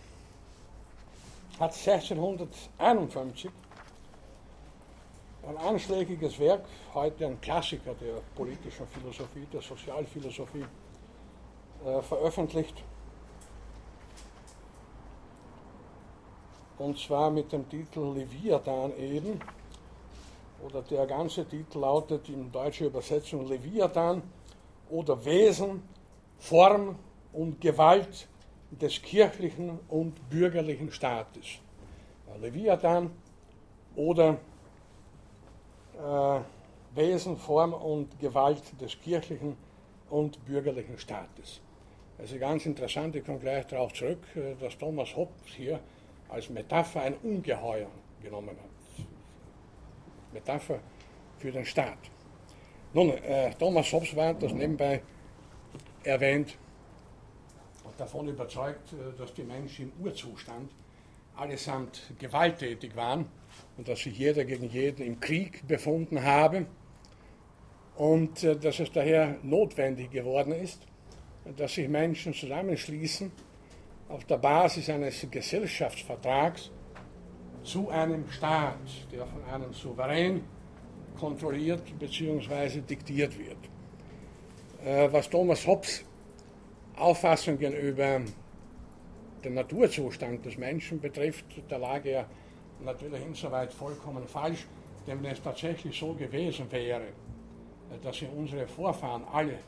[1.59, 3.49] hat 1651
[5.47, 10.65] ein anschlägiges Werk, heute ein Klassiker der politischen Philosophie, der Sozialphilosophie,
[11.85, 12.83] äh, veröffentlicht.
[16.81, 19.39] Und zwar mit dem Titel Leviathan eben,
[20.65, 24.23] oder der ganze Titel lautet in deutscher Übersetzung Leviathan
[24.89, 25.83] oder Wesen,
[26.39, 26.95] Form
[27.33, 28.27] und Gewalt
[28.71, 31.59] des kirchlichen und bürgerlichen Staates.
[32.39, 33.11] Leviathan
[33.95, 34.39] oder
[35.99, 36.39] äh,
[36.95, 39.55] Wesen, Form und Gewalt des kirchlichen
[40.09, 41.61] und bürgerlichen Staates.
[42.17, 45.79] Also ganz interessant, ich komme gleich darauf zurück, äh, dass Thomas Hobbes hier
[46.31, 47.91] als Metapher ein Ungeheuer
[48.21, 49.05] genommen hat.
[50.33, 50.79] Metapher
[51.37, 51.99] für den Staat.
[52.93, 55.01] Nun, äh, Thomas Hobbes war, das nebenbei
[56.03, 56.57] erwähnt,
[58.01, 60.71] davon überzeugt, äh, dass die Menschen im Urzustand
[61.35, 63.25] allesamt gewalttätig waren
[63.77, 66.65] und dass sich jeder gegen jeden im Krieg befunden habe
[67.95, 70.81] und äh, dass es daher notwendig geworden ist,
[71.57, 73.31] dass sich Menschen zusammenschließen
[74.11, 76.69] auf der Basis eines Gesellschaftsvertrags
[77.63, 78.77] zu einem Staat,
[79.11, 80.43] der von einem Souverän
[81.17, 82.81] kontrolliert bzw.
[82.81, 83.57] diktiert wird.
[84.83, 86.03] Äh, was Thomas Hobbes
[86.97, 88.21] Auffassungen über
[89.43, 92.25] den Naturzustand des Menschen betrifft, da lag er
[92.83, 94.67] natürlich insoweit vollkommen falsch,
[95.07, 97.07] denn wenn es tatsächlich so gewesen wäre,
[98.03, 99.59] dass sie unsere Vorfahren alle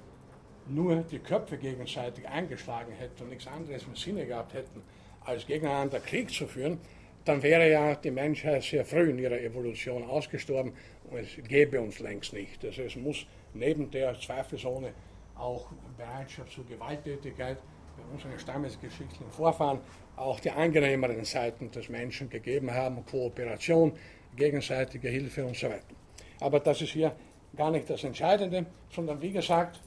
[0.67, 4.82] nur die Köpfe gegenseitig eingeschlagen hätten und nichts anderes im Sinne gehabt hätten,
[5.26, 6.80] als gegeneinander Krieg zu führen,
[7.26, 10.73] dann wäre ja die Menschheit sehr früh in ihrer Evolution ausgestorben
[11.10, 12.63] und es gäbe uns längst nicht.
[12.65, 14.93] Also es muss neben der zweifelsohne
[15.36, 17.58] auch Bereitschaft zur Gewalttätigkeit
[17.97, 19.80] bei unseren stammesgeschichtlichen Vorfahren
[20.15, 23.93] auch die angenehmeren Seiten des Menschen gegeben haben, Kooperation,
[24.36, 25.95] gegenseitige Hilfe und so weiter.
[26.39, 27.15] Aber das ist hier
[27.56, 29.80] gar nicht das Entscheidende, sondern wie gesagt,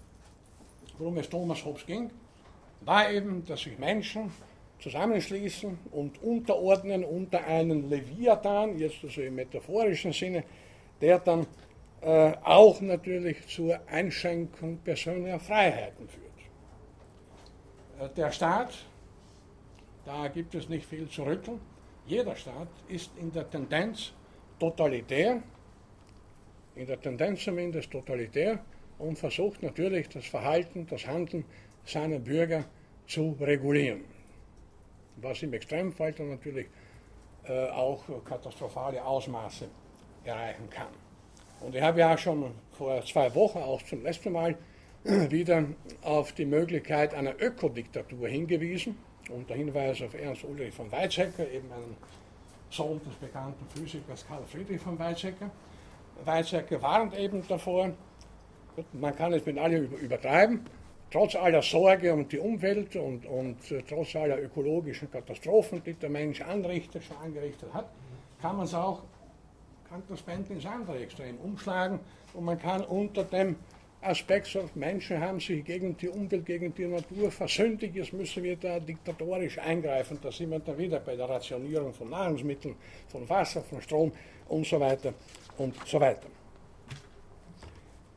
[0.98, 2.10] worum es Thomas Hobbes ging,
[2.80, 4.30] war eben, dass sich Menschen
[4.78, 10.44] zusammenschließen und unterordnen unter einen Leviathan, jetzt also im metaphorischen Sinne,
[11.00, 11.46] der dann
[12.02, 18.10] äh, auch natürlich zur Einschränkung persönlicher Freiheiten führt.
[18.10, 18.74] Äh, der Staat,
[20.04, 21.60] da gibt es nicht viel zu rütteln,
[22.06, 24.12] jeder Staat ist in der Tendenz
[24.60, 25.42] totalitär,
[26.76, 28.60] in der Tendenz zumindest totalitär
[28.98, 31.44] und versucht natürlich das Verhalten, das Handeln
[31.84, 32.64] seiner Bürger
[33.06, 34.04] zu regulieren.
[35.16, 36.66] Was im Extremfall dann natürlich
[37.44, 39.68] äh, auch katastrophale Ausmaße
[40.24, 40.88] erreichen kann.
[41.60, 44.56] Und ich habe ja schon vor zwei Wochen, auch zum letzten Mal,
[45.04, 45.64] wieder
[46.02, 48.98] auf die Möglichkeit einer Ökodiktatur hingewiesen,
[49.30, 51.96] unter Hinweis auf Ernst Ulrich von Weizsäcker, eben einen
[52.70, 55.50] Sohn des bekannten Physikers Karl Friedrich von Weizsäcker.
[56.24, 57.92] Weizsäcker warnt eben davor,
[58.92, 60.60] man kann es mit allem übertreiben,
[61.10, 66.10] trotz aller Sorge um die Umwelt und, und äh, trotz aller ökologischen Katastrophen, die der
[66.10, 67.88] Mensch anrichtet, schon angerichtet hat,
[68.40, 69.02] kann man es auch,
[69.88, 72.00] kann das Band ins andere Extrem umschlagen
[72.34, 73.56] und man kann unter dem
[74.02, 78.56] Aspekt sagt, Menschen haben sich gegen die Umwelt, gegen die Natur versündigt, jetzt müssen wir
[78.56, 80.18] da diktatorisch eingreifen.
[80.22, 82.76] Da sind wir dann wieder bei der Rationierung von Nahrungsmitteln,
[83.08, 84.12] von Wasser, von Strom
[84.48, 85.12] und so weiter
[85.58, 86.28] und so weiter.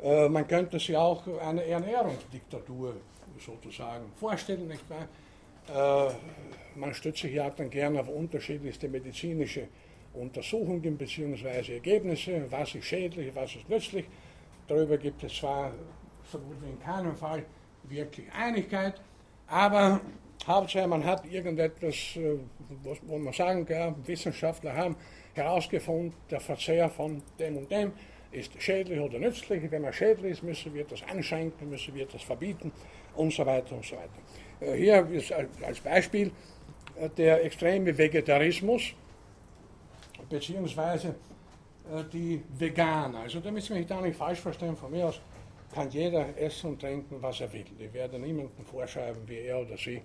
[0.02, 2.96] Äh, man könnte sich auch eine Ernährungsdiktatur
[3.38, 6.08] sozusagen vorstellen, nicht wahr?
[6.10, 6.14] Äh,
[6.76, 9.68] man stützt sich ja dann gerne auf unterschiedlichste medizinische
[10.14, 11.76] Untersuchungen bzw.
[11.76, 14.06] Ergebnisse, was ist schädlich, was ist nützlich.
[14.68, 15.72] Darüber gibt es zwar
[16.32, 17.44] so in keinem Fall
[17.84, 19.02] wirklich Einigkeit,
[19.48, 20.00] aber
[20.48, 22.40] Hauptsache man hat irgendetwas, äh,
[23.04, 24.96] wo man sagen kann, Wissenschaftler haben
[25.34, 27.92] herausgefunden, der Verzehr von dem und dem
[28.32, 29.70] ist schädlich oder nützlich.
[29.72, 32.72] Wenn er schädlich ist, müssen wir das einschränken, müssen wir das verbieten
[33.16, 34.20] und so weiter und so weiter.
[34.60, 35.08] Äh, hier
[35.66, 36.32] als Beispiel
[36.96, 38.94] äh, der extreme Vegetarismus
[40.30, 43.20] beziehungsweise äh, die Veganer.
[43.20, 45.22] Also da müssen wir mich da nicht falsch verstehen, von mir aus
[45.74, 47.66] kann jeder essen und trinken, was er will.
[47.78, 50.02] Ich werde niemandem vorschreiben, wie er oder sie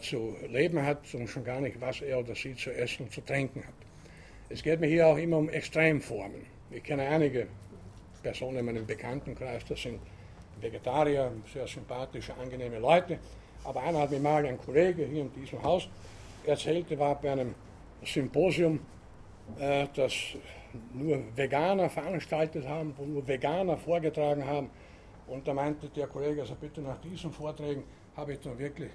[0.00, 3.22] zu leben hat und schon gar nicht, was er oder sie zu essen und zu
[3.22, 3.74] trinken hat.
[4.48, 6.46] Es geht mir hier auch immer um Extremformen.
[6.74, 7.48] Ich kenne einige
[8.22, 10.00] Personen in meinem Bekanntenkreis, das sind
[10.58, 13.18] Vegetarier, sehr sympathische, angenehme Leute.
[13.64, 15.88] Aber einer hat mir mal, ein Kollege hier in diesem Haus,
[16.46, 17.54] erzählt, er war bei einem
[18.04, 18.80] Symposium,
[19.58, 20.14] äh, das
[20.94, 24.70] nur Veganer veranstaltet haben, wo nur Veganer vorgetragen haben.
[25.26, 27.84] Und da meinte der Kollege, also bitte nach diesen Vorträgen
[28.16, 28.90] habe ich dann wirklich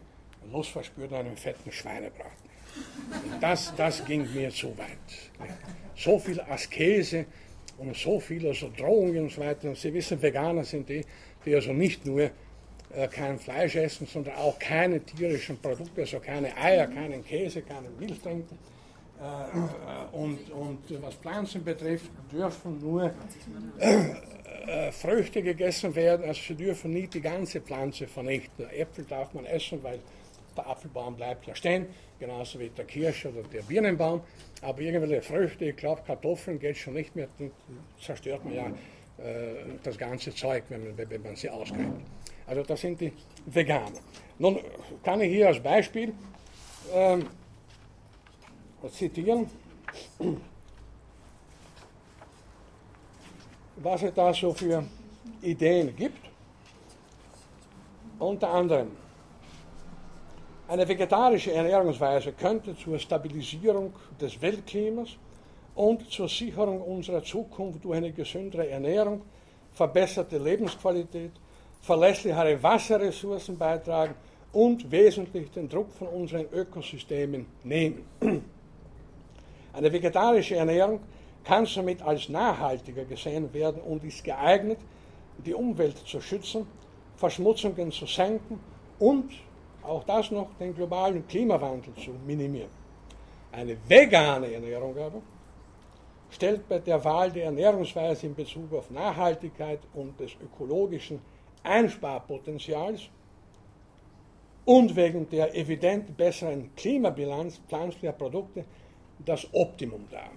[0.51, 2.47] Lust verspürt an einem fetten Schweinebraten.
[3.39, 4.97] Das, das ging mir zu weit.
[5.95, 7.25] So viel Askese
[7.77, 9.73] und so viele so Drohungen und so weiter.
[9.75, 11.03] Sie wissen, Veganer sind die,
[11.45, 16.55] die also nicht nur äh, kein Fleisch essen, sondern auch keine tierischen Produkte, also keine
[16.57, 18.57] Eier, keinen Käse, keine Milch trinken
[19.19, 23.11] äh, und, und was Pflanzen betrifft, dürfen nur
[23.79, 28.69] äh, Früchte gegessen werden, also sie dürfen nicht die ganze Pflanze vernichten.
[28.69, 29.99] Äpfel darf man essen, weil
[30.57, 31.87] der Apfelbaum bleibt ja stehen,
[32.19, 34.21] genauso wie der Kirsch oder der Birnenbaum.
[34.61, 37.51] Aber irgendwelche Früchte, ich glaube Kartoffeln geht schon nicht mehr, dann
[37.99, 38.67] zerstört man ja
[39.17, 42.01] äh, das ganze Zeug, wenn man, wenn man sie ausgräbt.
[42.45, 43.11] Also das sind die
[43.45, 43.99] Veganer.
[44.39, 44.59] Nun
[45.03, 46.13] kann ich hier als Beispiel
[46.93, 47.25] ähm,
[48.91, 49.49] zitieren,
[53.77, 54.83] was es da so für
[55.41, 56.25] Ideen gibt.
[58.19, 58.91] Unter anderem,
[60.67, 65.09] eine vegetarische Ernährungsweise könnte zur Stabilisierung des Weltklimas
[65.75, 69.21] und zur Sicherung unserer Zukunft durch eine gesündere Ernährung,
[69.73, 71.31] verbesserte Lebensqualität,
[71.81, 74.15] verlässlichere Wasserressourcen beitragen
[74.51, 78.05] und wesentlich den Druck von unseren Ökosystemen nehmen.
[79.73, 80.99] Eine vegetarische Ernährung
[81.43, 84.79] kann somit als nachhaltiger gesehen werden und ist geeignet,
[85.45, 86.65] die Umwelt zu schützen,
[87.15, 88.59] Verschmutzungen zu senken
[88.99, 89.31] und
[89.87, 92.69] auch das noch den globalen Klimawandel zu minimieren.
[93.51, 95.21] Eine vegane Ernährung aber
[96.29, 101.21] stellt bei der Wahl der Ernährungsweise in Bezug auf Nachhaltigkeit und des ökologischen
[101.63, 103.09] Einsparpotenzials
[104.65, 108.65] und wegen der evident besseren Klimabilanz pflanzlicher Produkte
[109.25, 110.31] das Optimum dar.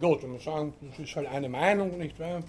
[0.00, 2.42] Gut, man sagen, das ist halt eine Meinung, nicht wahr?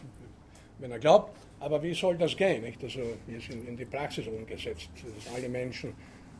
[0.80, 2.64] Wenn er glaubt, aber wie soll das gehen?
[2.64, 2.84] Nicht?
[2.84, 5.94] Also, wir sind in die Praxis umgesetzt, dass alle Menschen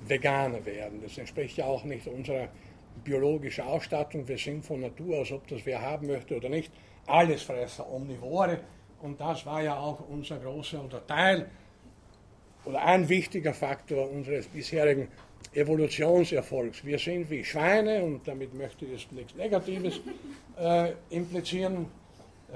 [0.08, 1.02] Veganer werden.
[1.02, 2.50] Das entspricht ja auch nicht unserer
[3.04, 4.28] biologischen Ausstattung.
[4.28, 6.72] Wir sind von Natur aus, ob das wer haben möchte oder nicht,
[7.08, 8.60] Allesfresser, Omnivore.
[9.02, 11.50] Und das war ja auch unser großer oder Teil
[12.66, 15.08] oder ein wichtiger Faktor unseres bisherigen
[15.54, 16.86] Evolutionserfolgs.
[16.86, 20.00] Wir sind wie Schweine, und damit möchte ich jetzt nichts Negatives
[20.60, 21.88] äh, implizieren,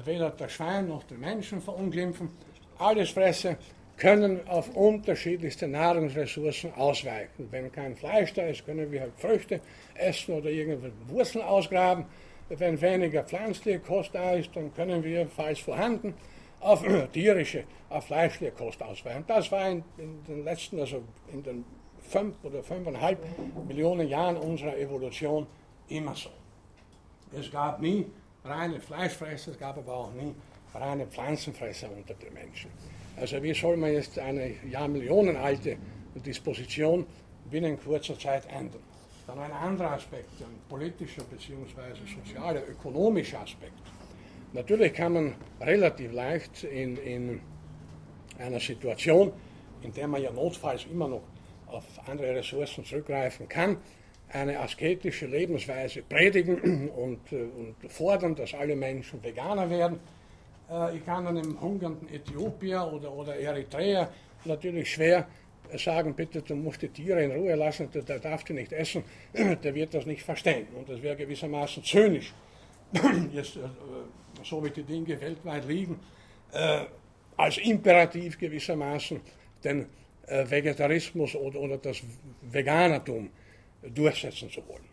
[0.06, 2.30] weder der Schwein noch der Menschen verunglimpfen.
[2.78, 3.58] Allesfresser
[3.98, 7.48] können auf unterschiedlichste Nahrungsressourcen ausweichen.
[7.52, 9.62] Wenn kein Fleisch da ist, können wir halt Früchte
[9.96, 12.06] essen oder irgendwelche Wurzeln ausgraben.
[12.50, 16.14] Wenn weniger pflanzliche Kost da ist, dann können wir, falls vorhanden,
[16.60, 19.24] auf tierische, auf fleischliche Kost ausweichen.
[19.28, 21.66] Das war in, in, den letzten, also in den
[22.10, 23.20] fünf oder fünfeinhalb
[23.68, 25.48] Millionen Jahren unserer Evolution
[25.88, 26.30] immer so.
[27.38, 28.06] Es gab nie
[28.44, 30.34] reine Fleischfresser, es gab aber auch nie
[30.74, 32.70] reine Pflanzenfresser unter den Menschen.
[33.18, 35.78] Also wie soll man jetzt eine Jahrmillionenalte
[36.16, 37.06] Disposition
[37.50, 38.82] binnen kurzer Zeit ändern?
[39.28, 41.96] Dann ein anderer Aspekt, ein politischer bzw.
[42.06, 43.74] sozialer, ökonomischer Aspekt.
[44.54, 47.42] Natürlich kann man relativ leicht in, in
[48.38, 49.32] einer Situation,
[49.82, 51.24] in der man ja notfalls immer noch
[51.68, 53.78] auf andere Ressourcen zurückgreifen kann,
[54.30, 60.00] eine asketische Lebensweise predigen und, äh, und fordern, dass alle Menschen Veganer werden.
[60.70, 64.10] Äh, ich kann einem hungernden Äthiopier oder, oder Eritreer
[64.46, 65.28] natürlich schwer
[65.78, 69.74] sagen, bitte, du musst die Tiere in Ruhe lassen, der, darf die nicht essen, der
[69.74, 70.68] wird das nicht verstehen.
[70.76, 72.34] Und das wäre gewissermaßen zynisch,
[73.34, 73.62] jetzt, äh,
[74.44, 76.00] so wie die Dinge weltweit liegen,
[76.54, 76.86] äh,
[77.38, 79.20] als Imperativ gewissermaßen
[79.64, 79.88] den
[80.28, 82.02] Vegetarismus oder, oder das
[82.42, 83.30] Veganertum
[83.94, 84.86] durchsetzen zu wollen.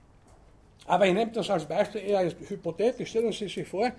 [0.87, 3.11] Aber ich nehme das als Beispiel eher hypothetisch.
[3.11, 3.91] Stellen Sie sich vor,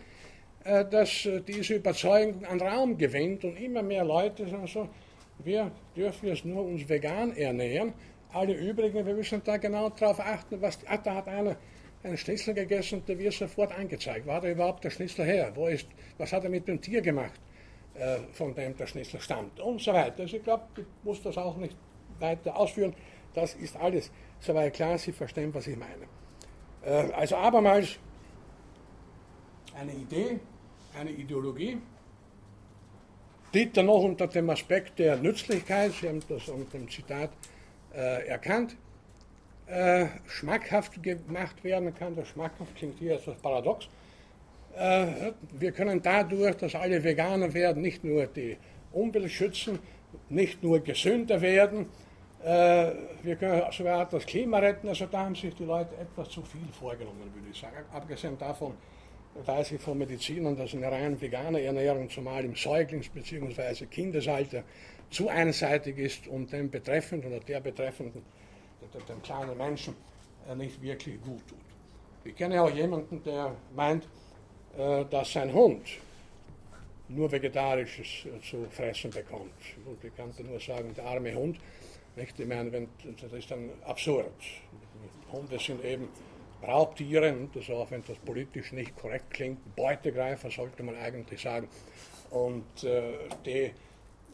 [0.64, 4.90] dass äh, diese Überzeugung an Raum gewinnt und immer mehr Leute sagen so,
[5.44, 7.94] wir dürfen jetzt nur uns vegan ernähren,
[8.32, 11.56] alle übrigen, wir müssen da genau darauf achten, was, ah, da hat einer
[12.04, 14.28] einen Schnitzel gegessen, der wird sofort angezeigt.
[14.28, 15.52] War da überhaupt der Schnitzel her?
[15.56, 17.40] Wo ist, was hat er mit dem Tier gemacht,
[17.94, 19.60] äh, von dem der Schnitzel stammt?
[19.60, 20.24] Und so weiter.
[20.24, 21.78] Also ich glaube, ich muss das auch nicht
[22.20, 22.94] weiter ausführen.
[23.34, 26.08] Das ist alles soweit klar, Sie verstehen, was ich meine.
[26.86, 27.98] Äh, also abermals
[29.80, 30.40] eine Idee,
[31.00, 31.78] eine Ideologie,
[33.54, 37.32] die dann noch unter dem Aspekt der Nützlichkeit, Sie haben das unter dem Zitat
[37.94, 38.76] äh, erkannt,
[39.68, 42.16] äh, schmackhaft gemacht werden kann.
[42.16, 43.88] Das schmackhaft klingt hier etwas paradox.
[44.76, 48.58] Äh, wir können dadurch, dass alle Veganer werden, nicht nur die
[48.92, 49.80] Umwelt schützen,
[50.30, 51.88] nicht nur gesünder werden,
[52.44, 52.92] äh,
[53.24, 54.90] wir können sogar das Klima retten.
[54.90, 57.86] Also da haben sich die Leute etwas zu viel vorgenommen, würde ich sagen.
[57.94, 58.74] Abgesehen davon
[59.46, 63.86] weiß ich von Medizinern, dass eine rein vegane Ernährung, zumal im Säuglings- bzw.
[63.88, 64.64] Kindesalter,
[65.10, 68.24] zu einseitig ist und dem Betreffenden oder der Betreffenden
[69.08, 69.96] dem kleinen Menschen
[70.48, 71.58] äh, nicht wirklich gut tut.
[72.24, 74.08] Ich kenne auch jemanden, der meint,
[74.78, 75.88] äh, dass sein Hund
[77.10, 79.52] nur Vegetarisches äh, zu fressen bekommt.
[79.86, 81.58] Und ich kann nur sagen, der arme Hund,
[82.16, 82.40] nicht?
[82.40, 82.70] Ich meine,
[83.22, 84.32] das ist dann absurd.
[85.32, 86.08] Hunde sind eben
[86.66, 91.68] Raubtiere, das auch wenn das politisch nicht korrekt klingt, Beutegreifer sollte man eigentlich sagen.
[92.32, 93.14] Und äh,
[93.46, 93.72] die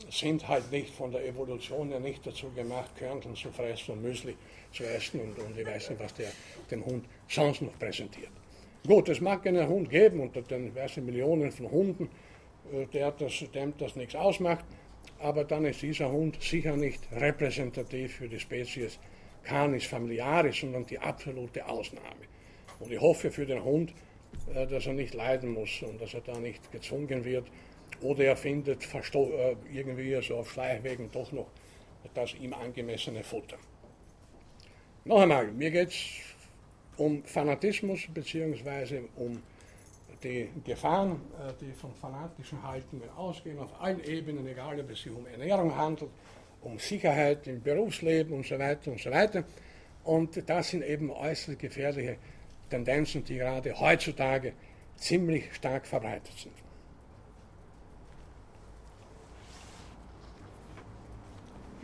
[0.10, 4.36] sind halt nicht von der Evolution her nicht dazu gemacht, Körnchen zu fressen und Müsli
[4.72, 6.32] zu essen und, und ich weiß nicht, was der
[6.72, 8.32] dem Hund sonst noch präsentiert.
[8.88, 12.10] Gut, es mag einen Hund geben unter den weiß nicht, Millionen von Hunden,
[12.72, 14.66] äh, der das, dem das nichts ausmacht,
[15.20, 19.00] aber dann ist dieser Hund sicher nicht repräsentativ für die Spezies
[19.44, 22.28] Canis familiaris, sondern die absolute Ausnahme.
[22.80, 23.94] Und ich hoffe für den Hund,
[24.54, 27.48] äh, dass er nicht leiden muss und dass er da nicht gezwungen wird,
[28.02, 31.48] oder er findet äh, irgendwie so auf Schleichwegen doch noch
[32.14, 33.58] das ihm angemessene Futter.
[35.06, 35.96] Noch einmal, mir geht es
[36.98, 39.04] um Fanatismus bzw.
[39.16, 39.42] um
[40.24, 45.12] die Gefahren, äh, die von fanatischen Haltungen ausgehen, auf allen Ebenen, egal ob es sich
[45.12, 46.12] um Ernährung handelt,
[46.62, 49.44] um Sicherheit im Berufsleben und so weiter und so weiter.
[50.04, 52.18] Und das sind eben äußerst gefährliche
[52.70, 54.54] Tendenzen, die gerade heutzutage
[54.96, 56.54] ziemlich stark verbreitet sind.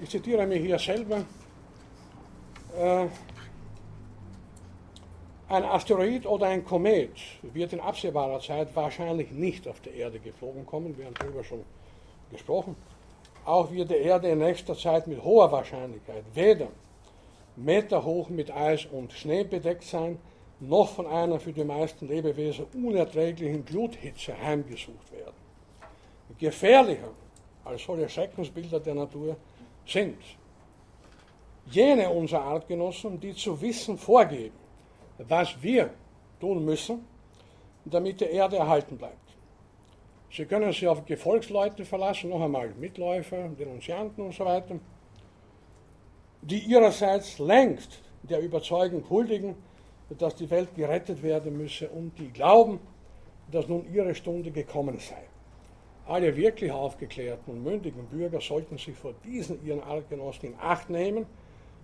[0.01, 1.25] Ich zitiere mich hier selber.
[2.77, 3.07] Äh,
[5.47, 7.11] ein Asteroid oder ein Komet
[7.41, 10.97] wird in absehbarer Zeit wahrscheinlich nicht auf die Erde geflogen kommen.
[10.97, 11.63] Wir haben darüber schon
[12.31, 12.75] gesprochen.
[13.45, 16.69] Auch wird die Erde in nächster Zeit mit hoher Wahrscheinlichkeit weder
[17.55, 20.19] meterhoch mit Eis und Schnee bedeckt sein,
[20.59, 25.35] noch von einer für die meisten Lebewesen unerträglichen Gluthitze heimgesucht werden.
[26.39, 27.11] Gefährlicher
[27.63, 29.37] als solche Schreckensbilder der Natur
[29.85, 30.17] sind
[31.67, 34.57] jene unserer Artgenossen, die zu wissen vorgeben,
[35.17, 35.91] was wir
[36.39, 37.05] tun müssen,
[37.85, 39.24] damit die Erde erhalten bleibt.
[40.35, 44.77] Sie können sich auf Gefolgsleute verlassen, noch einmal Mitläufer, Denunzianten und so weiter,
[46.41, 49.55] die ihrerseits längst der Überzeugung huldigen,
[50.09, 52.81] dass die Welt gerettet werden müsse und die glauben,
[53.49, 55.23] dass nun ihre Stunde gekommen sei.
[56.05, 61.25] Alle wirklich aufgeklärten und mündigen Bürger sollten sich vor diesen ihren Artgenossen in Acht nehmen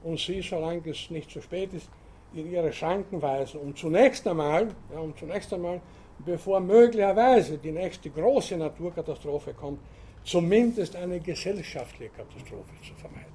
[0.03, 1.89] und sie, solange es nicht zu spät ist,
[2.33, 5.79] in ihre Schranken weisen, um zunächst einmal, ja, um zunächst einmal,
[6.25, 9.79] bevor möglicherweise die nächste große Naturkatastrophe kommt,
[10.23, 13.31] zumindest eine gesellschaftliche Katastrophe zu vermeiden.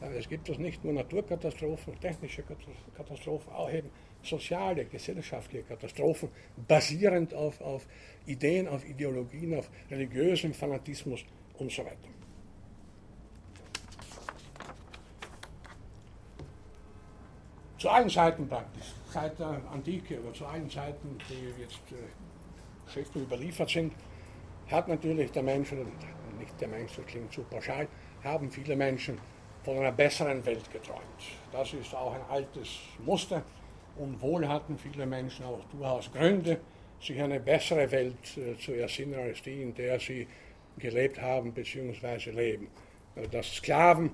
[0.00, 2.42] Aber es gibt es nicht nur Naturkatastrophen, technische
[2.96, 3.90] Katastrophen, auch eben
[4.22, 6.30] soziale, gesellschaftliche Katastrophen,
[6.66, 7.86] basierend auf, auf
[8.26, 11.24] Ideen, auf Ideologien, auf religiösem Fanatismus
[11.58, 12.08] und so weiter.
[17.80, 23.24] zu allen Zeiten praktisch, seit der Antike oder zu allen Zeiten, die jetzt äh, schriftlich
[23.24, 23.92] überliefert sind,
[24.70, 25.72] hat natürlich der Mensch,
[26.38, 27.88] nicht der Mensch, das klingt zu pauschal,
[28.22, 29.18] haben viele Menschen
[29.64, 31.02] von einer besseren Welt geträumt.
[31.52, 33.42] Das ist auch ein altes Muster
[33.96, 36.60] und wohl hatten viele Menschen auch durchaus Gründe,
[37.00, 40.26] sich eine bessere Welt äh, zu ersinnen als die, in der sie
[40.78, 42.30] gelebt haben bzw.
[42.30, 42.68] leben.
[43.16, 44.10] Also dass Sklaven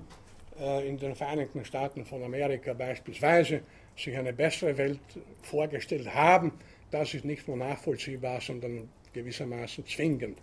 [0.59, 3.61] äh, in den Vereinigten Staaten von Amerika beispielsweise
[3.97, 4.99] sich eine bessere Welt
[5.41, 6.53] vorgestellt haben,
[6.91, 10.37] das ist nicht nur nachvollziehbar, sondern gewissermaßen zwingend.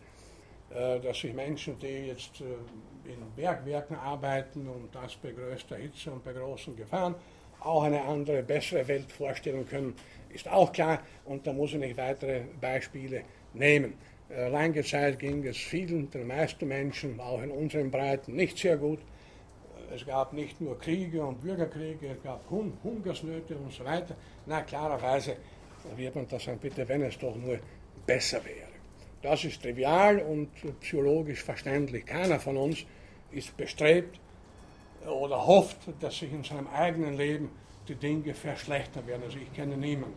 [0.74, 6.10] Äh, dass sich Menschen, die jetzt äh, in Bergwerken arbeiten und das bei größter Hitze
[6.10, 7.14] und bei großen Gefahren,
[7.60, 9.94] auch eine andere, bessere Welt vorstellen können,
[10.30, 13.22] ist auch klar und da muss ich nicht weitere Beispiele
[13.54, 13.94] nehmen.
[14.28, 18.98] Lange Zeit ging es vielen, den meisten Menschen, auch in unseren Breiten, nicht sehr gut.
[19.94, 24.16] Es gab nicht nur Kriege und Bürgerkriege, es gab Hungersnöte und so weiter.
[24.44, 25.36] Na, klarerweise
[25.94, 27.58] wird man das sagen, bitte, wenn es doch nur
[28.04, 28.74] besser wäre.
[29.22, 32.04] Das ist trivial und psychologisch verständlich.
[32.06, 32.84] Keiner von uns
[33.30, 34.18] ist bestrebt
[35.06, 37.50] oder hofft, dass sich in seinem eigenen Leben
[37.86, 39.22] die Dinge verschlechtern werden.
[39.24, 40.16] Also ich kenne niemanden,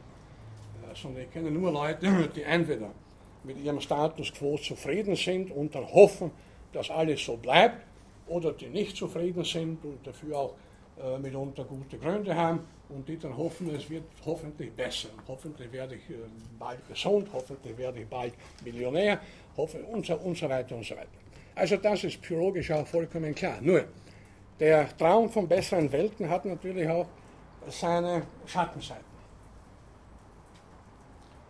[0.90, 2.92] äh, sondern ich kenne nur Leute, die entweder
[3.44, 6.32] mit ihrem Status quo zufrieden sind und dann hoffen,
[6.74, 7.87] dass alles so bleibt,
[8.28, 10.54] oder die nicht zufrieden sind und dafür auch
[11.02, 15.10] äh, mitunter gute Gründe haben und die dann hoffen, es wird hoffentlich besser.
[15.28, 16.16] Hoffentlich werde ich äh,
[16.58, 19.20] bald gesund, hoffentlich werde ich bald Millionär
[19.56, 21.08] und so, und so weiter und so weiter.
[21.56, 23.60] Also das ist psychologisch auch vollkommen klar.
[23.62, 23.86] Nur,
[24.60, 27.08] der Traum von besseren Welten hat natürlich auch
[27.68, 29.06] seine Schattenseiten.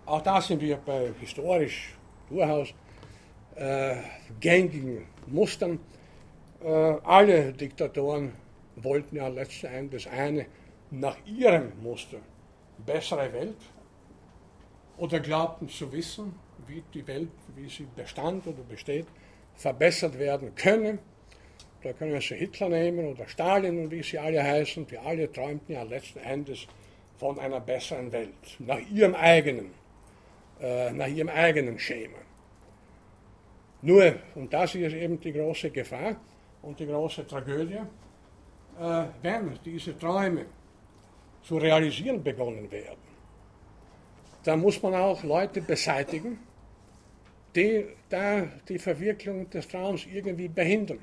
[0.06, 1.94] Auch da sind wir bei historisch
[2.30, 2.74] durchaus
[3.56, 3.98] äh,
[4.40, 5.80] gängigen Mustern
[6.68, 8.34] alle Diktatoren
[8.76, 10.46] wollten ja letzten Endes eine
[10.92, 12.20] nach ihrem Muster
[12.86, 13.58] bessere Welt
[14.98, 16.36] oder glaubten zu wissen,
[16.68, 19.06] wie die Welt, wie sie bestand oder besteht,
[19.56, 21.00] verbessert werden könne.
[21.84, 25.76] Da können Sie Hitler nehmen oder Stalin und wie sie alle heißen, die alle träumten
[25.76, 26.68] ja letzten Endes
[27.18, 29.72] von einer besseren Welt, nach ihrem eigenen,
[30.60, 32.18] äh, nach ihrem eigenen Schema.
[33.82, 36.18] Nur, und das ist eben die große Gefahr,
[36.68, 37.80] und die große Tragödie,
[38.80, 40.46] äh, wenn diese Träume
[41.42, 43.08] zu realisieren begonnen werden,
[44.44, 46.40] dann muss man auch Leute beseitigen,
[47.56, 51.00] die da die Verwirklichung des Traums irgendwie behindern.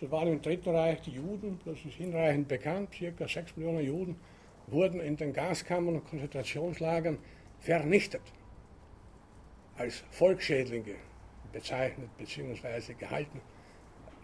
[0.00, 4.16] Das waren im Dritten Reich die Juden, das ist hinreichend bekannt, circa sechs Millionen Juden
[4.68, 7.18] wurden in den Gaskammern und Konzentrationslagern
[7.60, 8.22] vernichtet,
[9.76, 10.94] als Volksschädlinge
[11.52, 12.94] bezeichnet bzw.
[12.94, 13.40] gehalten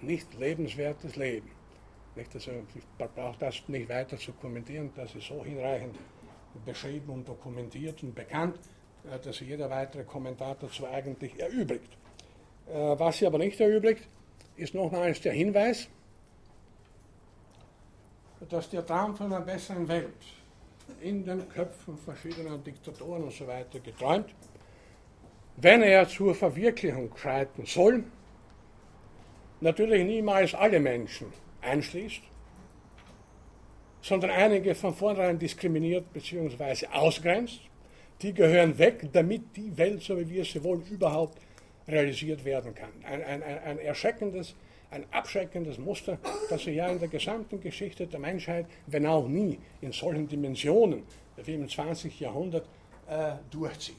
[0.03, 1.51] nicht lebenswertes Leben.
[2.15, 2.83] Nicht, also ich
[3.15, 5.97] brauche das nicht weiter zu kommentieren, das ist so hinreichend
[6.65, 8.59] beschrieben und dokumentiert und bekannt,
[9.05, 11.97] äh, dass jeder weitere Kommentar dazu eigentlich erübrigt.
[12.67, 14.09] Äh, was sie aber nicht erübrigt,
[14.57, 15.89] ist nochmals der Hinweis,
[18.49, 20.15] dass der Traum von einer besseren Welt
[21.01, 24.35] in den Köpfen verschiedener Diktatoren und so weiter geträumt,
[25.57, 28.05] wenn er zur Verwirklichung schreiten soll,
[29.61, 32.23] natürlich niemals alle Menschen einschließt,
[34.03, 36.87] sondern einige von vornherein diskriminiert bzw.
[36.93, 37.61] ausgrenzt.
[38.23, 41.39] Die gehören weg, damit die Welt, so wie wir sie wollen, überhaupt
[41.87, 42.91] realisiert werden kann.
[43.05, 44.55] Ein, ein, ein erschreckendes,
[44.91, 46.19] ein abschreckendes Muster,
[46.51, 51.05] das sich ja in der gesamten Geschichte der Menschheit, wenn auch nie in solchen Dimensionen
[51.37, 52.19] wie im 20.
[52.19, 52.67] Jahrhundert,
[53.09, 53.97] äh, durchzieht.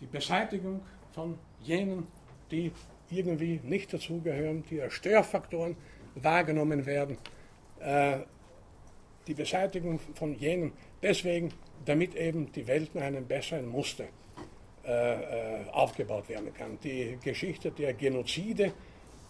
[0.00, 0.80] Die Beseitigung
[1.12, 2.06] von jenen,
[2.50, 2.70] die
[3.10, 5.76] irgendwie nicht dazugehören, die als Störfaktoren
[6.14, 7.18] wahrgenommen werden,
[7.80, 8.18] äh,
[9.26, 11.52] die Beseitigung von jenen deswegen,
[11.84, 14.04] damit eben die Welt nach einem besseren Muster
[14.86, 16.78] äh, äh, aufgebaut werden kann.
[16.84, 18.72] Die Geschichte der Genozide,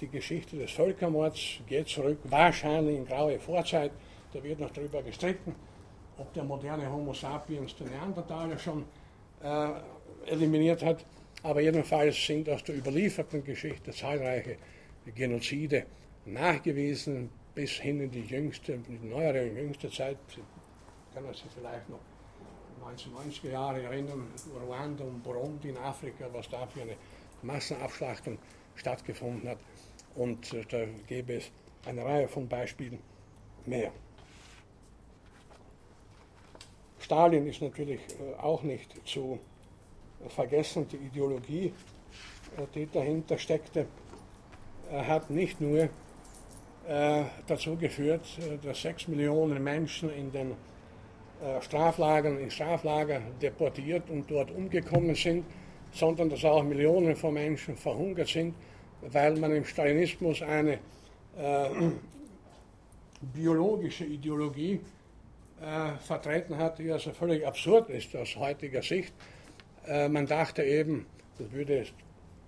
[0.01, 3.93] die Geschichte des Völkermords geht zurück, wahrscheinlich in graue Vorzeit.
[4.33, 5.55] Da wird noch darüber gestritten,
[6.19, 8.85] ob der moderne Homo sapiens den Neandertaler schon
[9.43, 9.69] äh,
[10.27, 11.05] eliminiert hat.
[11.45, 14.57] Aber jedenfalls sind aus der überlieferten Geschichte zahlreiche
[15.15, 15.85] Genozide
[16.25, 20.17] nachgewiesen, bis hin in die jüngste, die neuere und jüngste Zeit.
[20.35, 20.43] Sie
[21.13, 22.01] können sich vielleicht noch
[22.83, 24.27] 1990er Jahre erinnern,
[24.67, 26.97] Ruanda und Burundi in Afrika, was da für eine
[27.43, 28.39] Massenabschlachtung
[28.75, 29.59] stattgefunden hat.
[30.15, 31.51] Und äh, da gäbe es
[31.85, 32.99] eine Reihe von Beispielen
[33.67, 33.93] mehr.
[37.01, 39.39] Stalin ist natürlich äh, auch nicht zu
[40.29, 41.73] vergessen, die Ideologie,
[42.57, 43.87] äh, die dahinter steckte,
[44.91, 45.89] hat nicht nur
[47.49, 48.21] dazu geführt,
[48.63, 50.55] dass sechs Millionen Menschen in den
[51.45, 55.45] äh, Straflagern, in Straflager deportiert und dort umgekommen sind,
[55.93, 58.55] sondern dass auch Millionen von Menschen verhungert sind,
[59.03, 60.79] weil man im Stalinismus eine
[61.37, 61.69] äh,
[63.21, 64.81] biologische Ideologie
[65.61, 69.13] äh, vertreten hat, die also völlig absurd ist aus heutiger Sicht.
[69.87, 71.07] Äh, man dachte eben,
[71.39, 71.87] das würde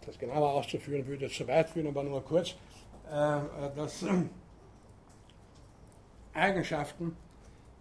[0.04, 2.56] das genauer auszuführen, würde zu weit führen, aber nur kurz,
[3.10, 3.40] äh,
[3.74, 4.04] dass
[6.34, 7.16] Eigenschaften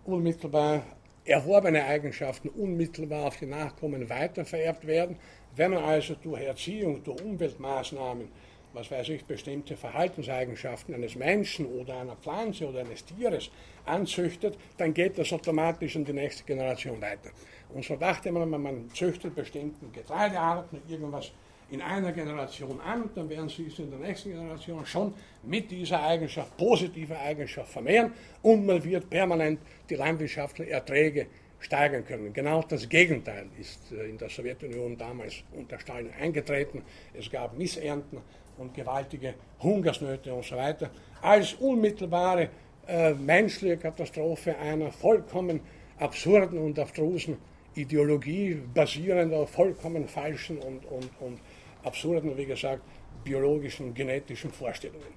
[0.06, 0.84] unmittelbar
[1.26, 5.18] erworbene Eigenschaften unmittelbar auf die Nachkommen weitervererbt werden.
[5.56, 8.28] Wenn man also durch Erziehung, durch Umweltmaßnahmen,
[8.74, 13.49] was weiß ich, bestimmte Verhaltenseigenschaften eines Menschen oder einer Pflanze oder eines Tieres
[13.86, 17.29] anzüchtet, dann geht das automatisch in die nächste Generation weiter.
[17.73, 21.31] Und so dachte man, man züchtet bestimmten Getreidearten, irgendwas
[21.71, 25.13] in einer Generation an, dann werden sie es in der nächsten Generation schon
[25.43, 28.13] mit dieser Eigenschaft, positiver Eigenschaft vermehren
[28.43, 29.59] und man wird permanent
[29.89, 31.27] die landwirtschaftlichen Erträge
[31.59, 32.31] steigern können.
[32.31, 36.83] Genau das Gegenteil ist äh, in der Sowjetunion damals unter Stalin eingetreten.
[37.13, 38.19] Es gab Missernten
[38.57, 40.91] und gewaltige Hungersnöte und so weiter.
[41.21, 42.49] Als unmittelbare
[42.88, 45.61] äh, menschliche Katastrophe einer vollkommen
[45.99, 47.38] absurden und abstrusen
[47.75, 51.39] Ideologie basierend auf vollkommen falschen und, und, und
[51.83, 52.81] absurden, wie gesagt,
[53.23, 55.13] biologischen, genetischen Vorstellungen.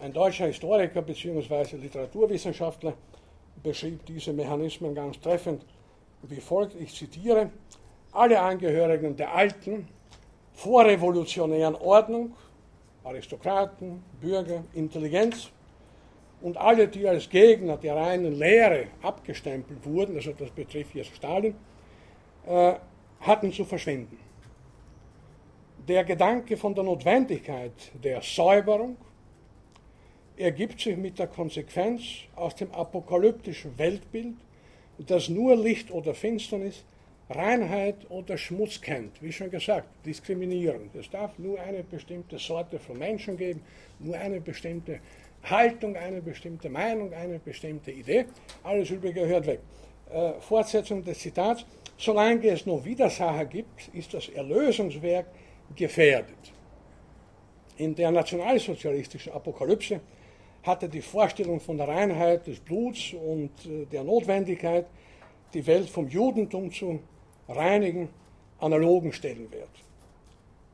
[0.00, 1.76] Ein deutscher Historiker bzw.
[1.76, 2.94] Literaturwissenschaftler
[3.62, 5.64] beschrieb diese Mechanismen ganz treffend
[6.22, 7.50] wie folgt, ich zitiere,
[8.12, 9.88] alle Angehörigen der alten,
[10.54, 12.34] vorrevolutionären Ordnung,
[13.04, 15.50] Aristokraten, Bürger, Intelligenz
[16.46, 21.54] und alle, die als Gegner der reinen Lehre abgestempelt wurden, also das betrifft jetzt Stalin,
[22.46, 22.74] äh,
[23.20, 24.18] hatten zu verschwinden
[25.88, 28.96] der Gedanke von der Notwendigkeit der Säuberung
[30.36, 32.02] ergibt sich mit der Konsequenz
[32.34, 34.34] aus dem apokalyptischen Weltbild,
[34.98, 36.84] das nur Licht oder Finsternis,
[37.30, 39.20] Reinheit oder Schmutz kennt.
[39.22, 40.94] Wie schon gesagt, diskriminierend.
[40.94, 43.62] Es darf nur eine bestimmte Sorte von Menschen geben,
[43.98, 45.00] nur eine bestimmte
[45.50, 48.26] Haltung, eine bestimmte Meinung, eine bestimmte Idee.
[48.62, 49.60] Alles Übrige gehört weg.
[50.10, 51.64] Äh, Fortsetzung des Zitats.
[51.98, 55.26] Solange es noch Widersacher gibt, ist das Erlösungswerk
[55.74, 56.52] gefährdet.
[57.78, 60.00] In der nationalsozialistischen Apokalypse
[60.62, 64.86] hatte die Vorstellung von der Reinheit des Bluts und äh, der Notwendigkeit,
[65.54, 67.00] die Welt vom Judentum zu
[67.48, 68.08] reinigen,
[68.58, 69.70] analogen Stellenwert.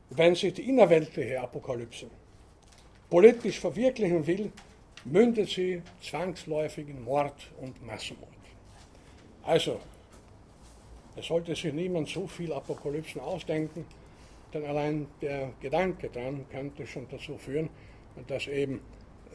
[0.09, 2.07] Wenn sich die innerweltliche Apokalypse
[3.13, 4.51] politisch verwirklichen will,
[5.05, 8.27] mündet sie zwangsläufig in Mord und Massenmord.
[9.43, 9.79] Also,
[11.15, 13.85] es sollte sich niemand zu viel Apokalypsen ausdenken,
[14.51, 17.69] denn allein der Gedanke daran könnte schon dazu führen,
[18.25, 18.81] dass eben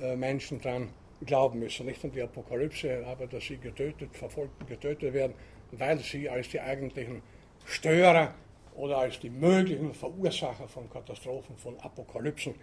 [0.00, 0.88] äh, Menschen daran
[1.24, 1.86] glauben müssen.
[1.86, 5.34] Nicht an die Apokalypse, aber dass sie getötet, verfolgt und getötet werden,
[5.70, 7.22] weil sie als die eigentlichen
[7.64, 8.34] Störer
[8.74, 12.56] oder als die möglichen Verursacher von Katastrophen, von Apokalypsen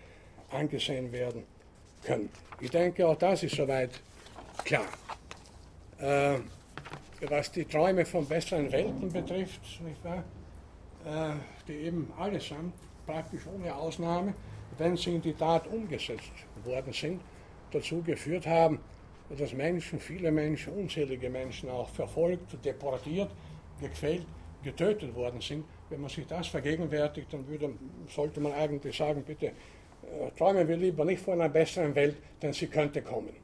[0.52, 1.44] angesehen werden
[2.04, 2.30] können.
[2.60, 3.92] Ich denke, auch das ist soweit
[4.64, 4.86] klar.
[6.00, 6.40] Äh,
[7.30, 9.62] was die Träume von besseren Welten betrifft,
[11.06, 11.32] äh,
[11.68, 12.74] die eben allesamt
[13.06, 14.34] praktisch ohne Ausnahme,
[14.78, 16.32] wenn sie in die Tat umgesetzt
[16.64, 17.22] worden sind,
[17.72, 18.80] dazu geführt haben,
[19.38, 23.32] dass Menschen, viele Menschen, unzählige Menschen auch verfolgt, deportiert,
[23.80, 24.26] gequält,
[24.64, 25.66] getötet worden sind.
[25.90, 27.74] Wenn man sich das vergegenwärtigt, dann würde,
[28.08, 29.52] sollte man eigentlich sagen, bitte
[30.38, 33.36] träumen wir lieber nicht von einer besseren Welt, denn sie könnte kommen.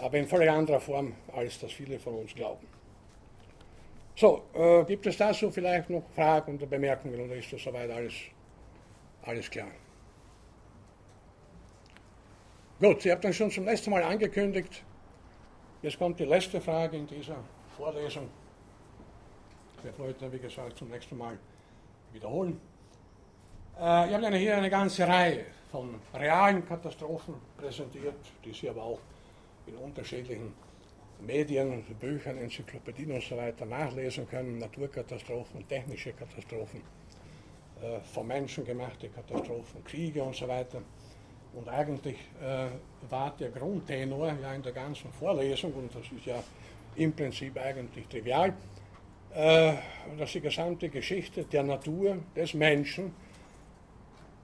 [0.00, 2.66] Aber in völlig anderer Form, als das viele von uns glauben.
[4.16, 8.14] So, äh, gibt es dazu vielleicht noch Fragen oder Bemerkungen oder ist das soweit alles,
[9.22, 9.70] alles klar?
[12.80, 14.82] Gut, ich habe dann schon zum letzten Mal angekündigt,
[15.82, 17.36] jetzt kommt die letzte Frage in dieser
[17.76, 18.28] Vorlesung.
[19.78, 21.38] Ich werde heute, wie gesagt, zum nächsten Mal
[22.12, 22.60] wiederholen.
[23.80, 28.14] Äh, ich habe hier eine ganze Reihe von realen Katastrophen präsentiert,
[28.44, 28.98] die Sie aber auch
[29.66, 30.52] in unterschiedlichen
[31.20, 34.58] Medien, Büchern, Enzyklopädien und so weiter nachlesen können.
[34.58, 36.82] Naturkatastrophen, technische Katastrophen,
[37.80, 40.82] äh, von Menschen gemachte Katastrophen, Kriege und so weiter.
[41.54, 42.66] Und eigentlich äh,
[43.08, 46.42] war der Grundtenor ja in der ganzen Vorlesung, und das ist ja
[46.96, 48.52] im Prinzip eigentlich trivial,
[49.34, 49.72] äh,
[50.18, 53.14] dass die gesamte Geschichte der Natur, des Menschen,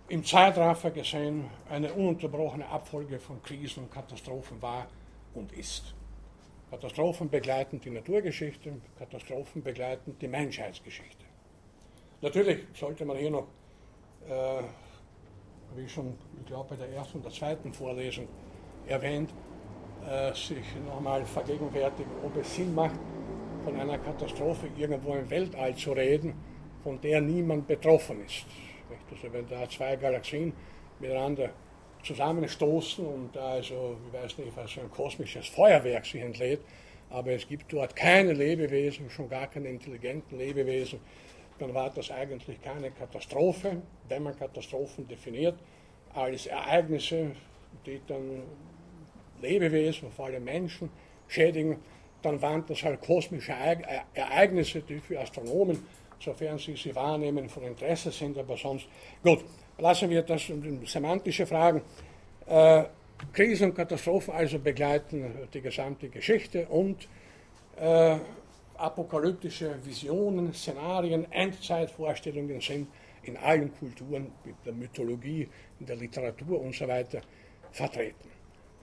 [0.08, 4.86] im Zeitraffer gesehen eine ununterbrochene Abfolge von Krisen und Katastrophen war
[5.34, 5.94] und ist.
[6.70, 11.24] Katastrophen begleiten die Naturgeschichte, Katastrophen begleiten die Menschheitsgeschichte.
[12.20, 13.46] Natürlich sollte man hier noch
[14.28, 14.62] äh,
[15.74, 18.28] wie schon, ich glaube, bei der ersten und der zweiten Vorlesung
[18.86, 19.30] erwähnt,
[20.08, 22.98] äh, sich nochmal vergegenwärtigen, ob es Sinn macht,
[23.64, 26.34] von einer Katastrophe irgendwo im Weltall zu reden,
[26.82, 28.46] von der niemand betroffen ist.
[29.10, 30.52] Also wenn da zwei Galaxien
[30.98, 31.50] miteinander
[32.02, 36.60] zusammenstoßen und da also, ich weiß nicht, was so ein kosmisches Feuerwerk sich entlädt,
[37.10, 41.00] aber es gibt dort keine Lebewesen, schon gar keine intelligenten Lebewesen,
[41.58, 45.58] dann war das eigentlich keine Katastrophe, wenn man Katastrophen definiert,
[46.14, 47.32] als Ereignisse,
[47.84, 48.42] die dann
[49.40, 50.90] Lebewesen, vor allem Menschen,
[51.28, 51.78] schädigen,
[52.22, 53.52] dann waren das halt kosmische
[54.14, 55.82] Ereignisse, die für Astronomen,
[56.20, 58.86] sofern sie sie wahrnehmen, von Interesse sind, aber sonst,
[59.22, 59.44] gut,
[59.78, 60.50] lassen wir das
[60.84, 61.82] semantische Fragen.
[62.46, 62.84] Äh,
[63.32, 67.08] Krisen und Katastrophen also begleiten die gesamte Geschichte und
[67.76, 68.16] äh,
[68.76, 72.88] apokalyptische Visionen, Szenarien, Endzeitvorstellungen sind
[73.22, 75.48] in allen Kulturen, in der Mythologie,
[75.80, 77.20] in der Literatur und so weiter
[77.72, 78.30] vertreten.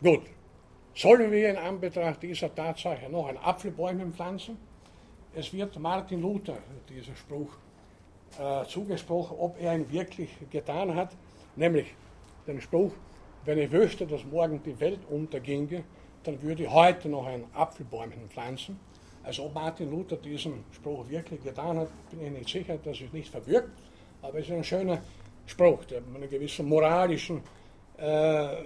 [0.02, 0.24] Gut,
[0.96, 4.58] sollen wir in Anbetracht dieser Tatsache noch ein Apfelbäume pflanzen?
[5.36, 7.58] Es wird Martin Luther dieser Spruch
[8.40, 11.16] äh, zugesprochen, ob er ihn wirklich getan hat,
[11.56, 11.88] nämlich
[12.46, 12.92] den Spruch,
[13.44, 15.86] wenn ich wüsste, dass morgen die Welt unterginge,
[16.24, 18.80] dann würde ich heute noch ein Apfelbäumchen pflanzen.
[19.24, 23.12] Also ob Martin Luther diesen Spruch wirklich getan hat, bin ich nicht sicher, das ist
[23.12, 23.72] nicht verwirkt,
[24.22, 25.02] aber es ist ein schöner
[25.48, 27.42] Spruch, der einen gewissen moralischen
[27.98, 28.58] äh,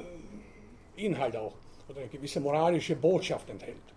[0.97, 1.53] Inhalt auch
[1.88, 3.96] oder eine gewisse moralische Botschaft enthält.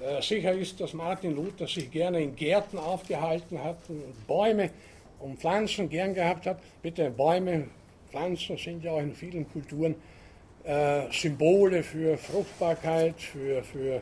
[0.00, 4.70] Äh, sicher ist, dass Martin Luther sich gerne in Gärten aufgehalten hat und Bäume
[5.18, 6.58] und Pflanzen gern gehabt hat.
[6.80, 7.66] Bitte, Bäume,
[8.08, 9.94] Pflanzen sind ja auch in vielen Kulturen
[10.64, 14.00] äh, Symbole für Fruchtbarkeit, für, für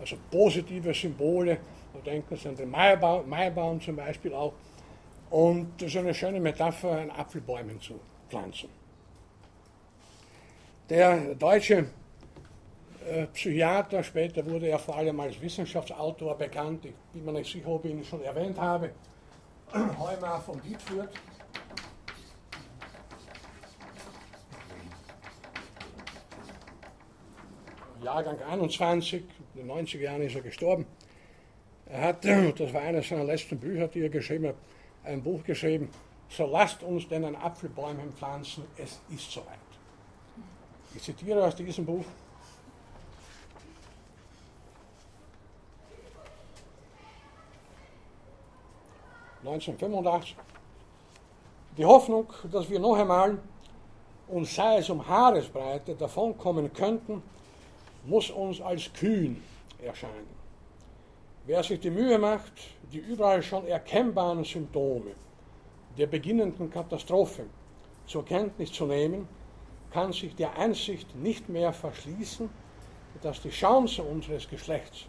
[0.00, 1.58] also positive Symbole.
[1.92, 4.54] Wir denken Sie an den Maibaum, Maibaum zum Beispiel auch.
[5.28, 8.70] Und das ist eine schöne Metapher, ein Apfelbäumen zu pflanzen.
[10.88, 11.86] Der deutsche
[13.32, 17.84] Psychiater, später wurde er vor allem als Wissenschaftsautor bekannt, ich bin mir nicht sicher, ob
[17.84, 18.90] ich ihn schon erwähnt habe,
[19.74, 21.10] Heumar von Dietfurt.
[28.02, 29.24] Jahrgang 21,
[29.54, 30.86] in den 90er Jahren ist er gestorben.
[31.86, 32.24] Er hat,
[32.58, 34.56] das war eines seiner letzten Bücher, die er geschrieben hat,
[35.04, 35.90] ein Buch geschrieben,
[36.28, 39.58] so lasst uns denn ein Apfelbäumchen pflanzen, es ist soweit.
[40.94, 42.04] Ich zitiere aus diesem Buch.
[49.44, 50.34] ...1985.
[51.76, 53.38] Die Hoffnung, dass wir noch einmal,
[54.28, 57.22] und sei es um Haaresbreite, davonkommen könnten,
[58.06, 59.42] muss uns als kühn
[59.82, 60.34] erscheinen.
[61.46, 62.52] Wer sich die Mühe macht,
[62.92, 65.12] die überall schon erkennbaren Symptome
[65.98, 67.44] der beginnenden Katastrophe
[68.06, 69.28] zur Kenntnis zu nehmen,
[69.90, 72.48] kann sich der Einsicht nicht mehr verschließen,
[73.22, 75.06] dass die Chance unseres Geschlechts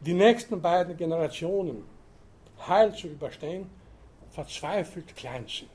[0.00, 1.84] die nächsten beiden Generationen
[2.66, 3.68] heil zu überstehen,
[4.30, 5.70] verzweifelt klein sind.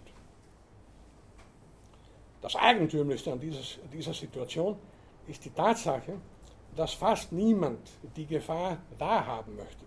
[2.41, 4.77] Das Eigentümlichste an dieses, dieser Situation
[5.27, 6.13] ist die Tatsache,
[6.75, 7.79] dass fast niemand
[8.15, 9.85] die Gefahr wahrhaben möchte.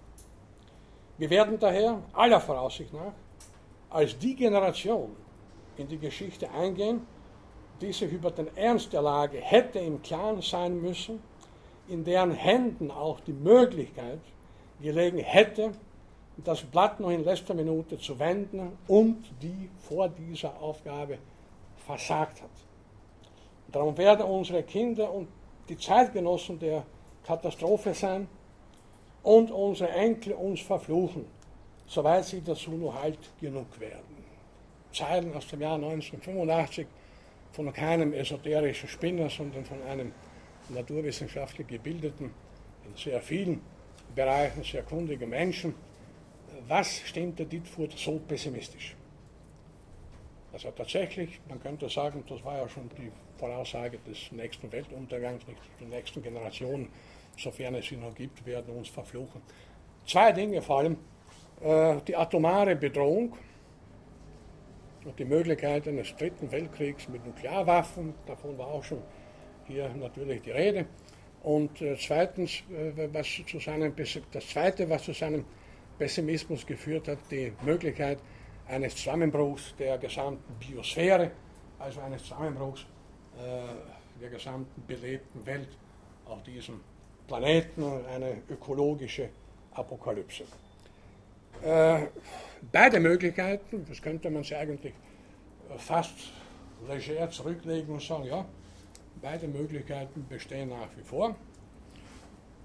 [1.18, 3.12] Wir werden daher aller Voraussicht nach
[3.90, 5.16] als die Generation
[5.76, 7.06] in die Geschichte eingehen,
[7.80, 11.22] die sich über den Ernst der Lage hätte im Klaren sein müssen,
[11.88, 14.20] in deren Händen auch die Möglichkeit
[14.80, 15.72] gelegen hätte,
[16.44, 21.18] das Blatt noch in letzter Minute zu wenden und die vor dieser Aufgabe
[21.76, 22.50] versagt hat.
[23.70, 25.28] Darum werden unsere Kinder und
[25.68, 26.84] die Zeitgenossen der
[27.24, 28.28] Katastrophe sein
[29.22, 31.26] und unsere Enkel uns verfluchen,
[31.86, 34.24] soweit sie dazu nur halt genug werden.
[34.92, 36.86] Zeilen aus dem Jahr 1985
[37.52, 40.12] von keinem esoterischen Spinner, sondern von einem
[40.70, 42.30] naturwissenschaftlich gebildeten,
[42.86, 43.60] in sehr vielen
[44.14, 45.74] Bereichen sehr kundigen Menschen.
[46.68, 48.94] Was stimmte Dietfurt so pessimistisch?
[50.52, 55.44] Also tatsächlich, man könnte sagen, das war ja schon die Voraussage des nächsten Weltuntergangs,
[55.80, 56.90] die nächsten Generationen,
[57.38, 59.40] sofern es sie noch gibt, werden uns verfluchen.
[60.06, 60.98] Zwei Dinge vor allem,
[61.62, 63.34] äh, die atomare Bedrohung
[65.06, 69.02] und die Möglichkeit eines dritten Weltkriegs mit Nuklearwaffen, davon war auch schon
[69.66, 70.84] hier natürlich die Rede.
[71.42, 73.94] Und äh, zweitens, äh, was zu seinem,
[74.32, 75.46] das Zweite, was zu seinem
[75.98, 78.18] Pessimismus geführt hat, die Möglichkeit
[78.68, 81.30] eines Zusammenbruchs der gesamten Biosphäre,
[81.78, 82.82] also eines Zusammenbruchs
[83.36, 85.68] äh, der gesamten belebten Welt
[86.26, 86.80] auf diesem
[87.26, 87.84] Planeten,
[88.14, 89.30] eine ökologische
[89.72, 90.44] Apokalypse.
[91.62, 92.06] Äh,
[92.72, 94.94] beide Möglichkeiten, das könnte man sich eigentlich
[95.76, 96.14] fast
[96.86, 98.44] leger zurücklegen und sagen, ja,
[99.20, 101.36] beide Möglichkeiten bestehen nach wie vor.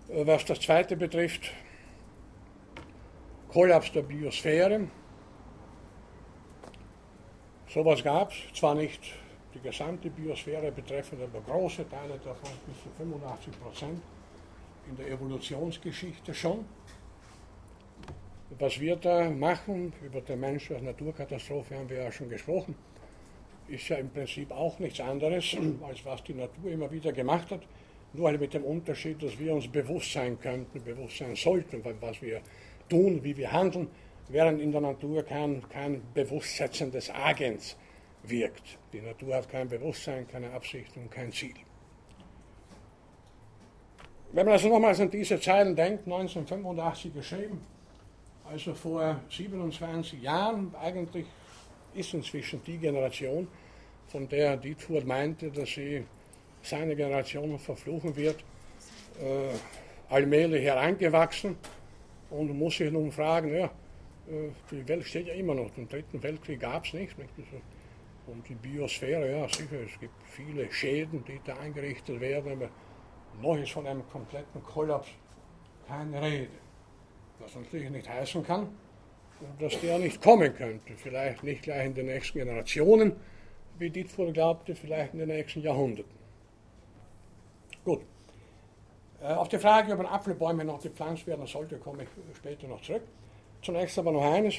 [0.09, 1.51] Äh, was das zweite betrifft,
[3.53, 4.87] Kollaps der Biosphäre.
[7.67, 8.99] Sowas gab es, zwar nicht
[9.53, 14.01] die gesamte Biosphäre betreffend, aber große Teile davon, bis zu 85 Prozent,
[14.89, 16.65] in der Evolutionsgeschichte schon.
[18.57, 22.73] Was wir da machen, über den Mensch als Naturkatastrophe haben wir ja schon gesprochen,
[23.67, 25.55] ist ja im Prinzip auch nichts anderes,
[25.87, 27.61] als was die Natur immer wieder gemacht hat,
[28.13, 32.19] nur halt mit dem Unterschied, dass wir uns bewusst sein könnten, bewusst sein sollten, was
[32.19, 32.41] wir
[32.93, 33.87] tun, wie wir handeln,
[34.29, 37.75] während in der Natur kein, kein Bewusstsetzen des Agents
[38.23, 38.77] wirkt.
[38.93, 41.55] Die Natur hat kein Bewusstsein, keine Absicht und kein Ziel.
[44.31, 47.61] Wenn man also nochmals an diese Zeilen denkt, 1985 geschrieben,
[48.49, 51.25] also vor 27 Jahren, eigentlich
[51.95, 53.47] ist inzwischen die Generation,
[54.07, 56.03] von der Dietfurt meinte, dass sie
[56.61, 58.37] seine Generation verfluchen wird,
[59.19, 61.57] äh, allmählich herangewachsen
[62.33, 63.65] und muss sich nun fragen, ja,
[64.27, 67.29] äh, die Welt steht ja immer noch, den dritten Weltkrieg gab es nicht, nicht?
[68.25, 72.69] Und die Biosphäre, ja sicher, es gibt viele Schäden, die da eingerichtet werden, aber
[73.41, 75.09] noch ist von einem kompletten Kollaps
[75.87, 76.51] keine Rede.
[77.39, 78.69] Was natürlich nicht heißen kann,
[79.59, 80.93] dass der nicht kommen könnte.
[80.95, 83.13] Vielleicht nicht gleich in den nächsten Generationen,
[83.77, 86.17] wie Dietfurt glaubte, vielleicht in den nächsten Jahrhunderten.
[87.83, 88.01] Gut.
[89.23, 92.81] Äh, auf die Frage, ob ein Apfelbäume noch gepflanzt werden sollte, komme ich später noch
[92.81, 93.03] zurück.
[93.61, 94.55] Zunächst aber noch eines.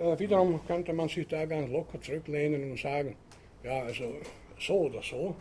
[0.00, 3.16] Äh, wiederum könnte man sich da ganz locker zurücklehnen und sagen,
[3.62, 4.04] ja, also
[4.58, 5.36] so oder so,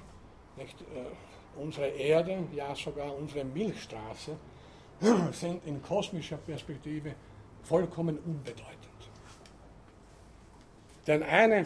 [0.55, 4.37] nicht, äh, unsere Erde, ja sogar unsere Milchstraße
[5.31, 7.15] sind in kosmischer Perspektive
[7.63, 8.77] vollkommen unbedeutend.
[11.07, 11.65] Denn eine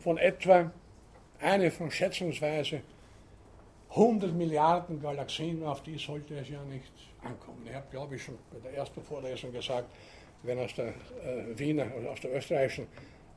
[0.00, 0.70] von etwa,
[1.40, 2.80] eine von schätzungsweise
[3.96, 6.92] 100 Milliarden Galaxien, auf die sollte es ja nicht
[7.22, 7.64] ankommen.
[7.64, 9.88] Ich habe, glaube ich, schon bei der ersten Vorlesung gesagt,
[10.42, 12.88] wenn aus der äh, Wiener, also aus der österreichischen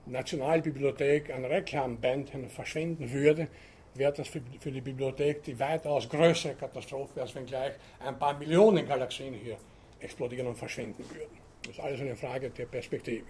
[0.08, 3.47] Nationalbibliothek ein Reklamband verschwinden würde,
[3.93, 8.38] wäre das für, für, die Bibliothek die weitaus größere Katastrophe, als wenn gleich ein paar
[8.38, 9.58] Millionen Galaxien hier
[9.99, 11.38] explodieren und verschwinden würden.
[11.64, 13.26] Das ist alles eine Frage der Perspektive.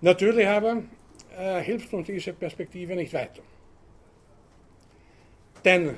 [0.00, 0.82] Natürlich aber
[1.36, 3.42] äh, hilft uns diese Perspektive nicht weiter.
[5.64, 5.96] Denn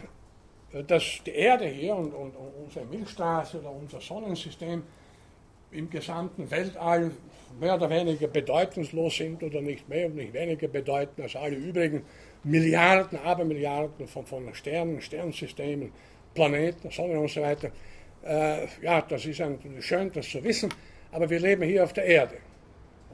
[0.86, 4.82] dass die Erde hier und, und, und unsere Milchstraße oder unser Sonnensystem
[5.70, 7.10] im gesamten Weltall
[7.60, 12.04] mehr oder weniger bedeutungslos sind oder nicht mehr und nicht weniger bedeuten als alle übrigen
[12.44, 15.92] Milliarden, Abermilliarden von, von Sternen, Sternsystemen,
[16.34, 17.70] Planeten, Sonne und so weiter.
[18.24, 20.72] Äh, ja, das ist ein, schön, das zu wissen,
[21.10, 22.36] aber wir leben hier auf der Erde.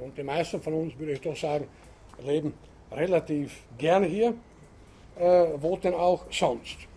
[0.00, 1.66] Und die meisten von uns, würde ich doch sagen,
[2.24, 2.54] leben
[2.92, 4.34] relativ gerne hier,
[5.18, 6.87] äh, wo denn auch sonst.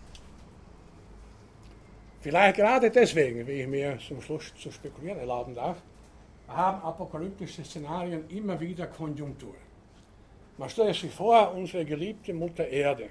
[2.22, 5.82] Vielleicht gerade deswegen, wie ich mir zum Schluss zu spekulieren erlauben darf,
[6.46, 9.54] haben apokalyptische Szenarien immer wieder Konjunktur.
[10.56, 13.08] Man stellt sich vor, unsere geliebte Mutter Erde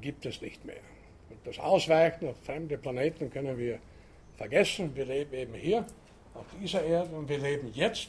[0.00, 0.80] gibt es nicht mehr.
[1.28, 3.78] Und das Ausweichen auf fremde Planeten können wir
[4.38, 4.96] vergessen.
[4.96, 5.84] Wir leben eben hier
[6.32, 8.08] auf dieser Erde und wir leben jetzt,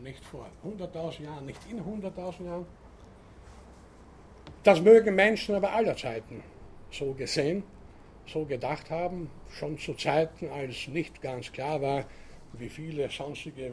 [0.00, 2.66] nicht vor 100.000 Jahren, nicht in 100.000 Jahren.
[4.62, 6.44] Das mögen Menschen aber aller Zeiten
[6.92, 7.64] so gesehen,
[8.28, 12.04] so gedacht haben, schon zu Zeiten, als nicht ganz klar war,
[12.52, 13.72] wie viele sonstige äh,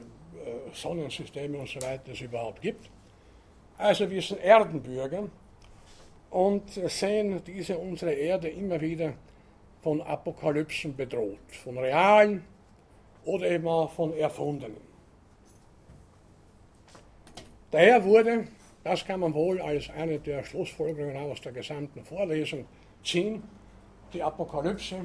[0.73, 2.89] Sonnensysteme und so weiter es überhaupt gibt.
[3.77, 5.29] Also wir sind Erdenbürger
[6.29, 9.13] und sehen diese unsere Erde immer wieder
[9.81, 12.43] von Apokalypsen bedroht, von realen
[13.25, 14.81] oder eben auch von erfundenen.
[17.71, 18.47] Daher wurde,
[18.83, 22.65] das kann man wohl als eine der Schlussfolgerungen aus der gesamten Vorlesung
[23.03, 23.43] ziehen,
[24.15, 24.97] die Apokalypse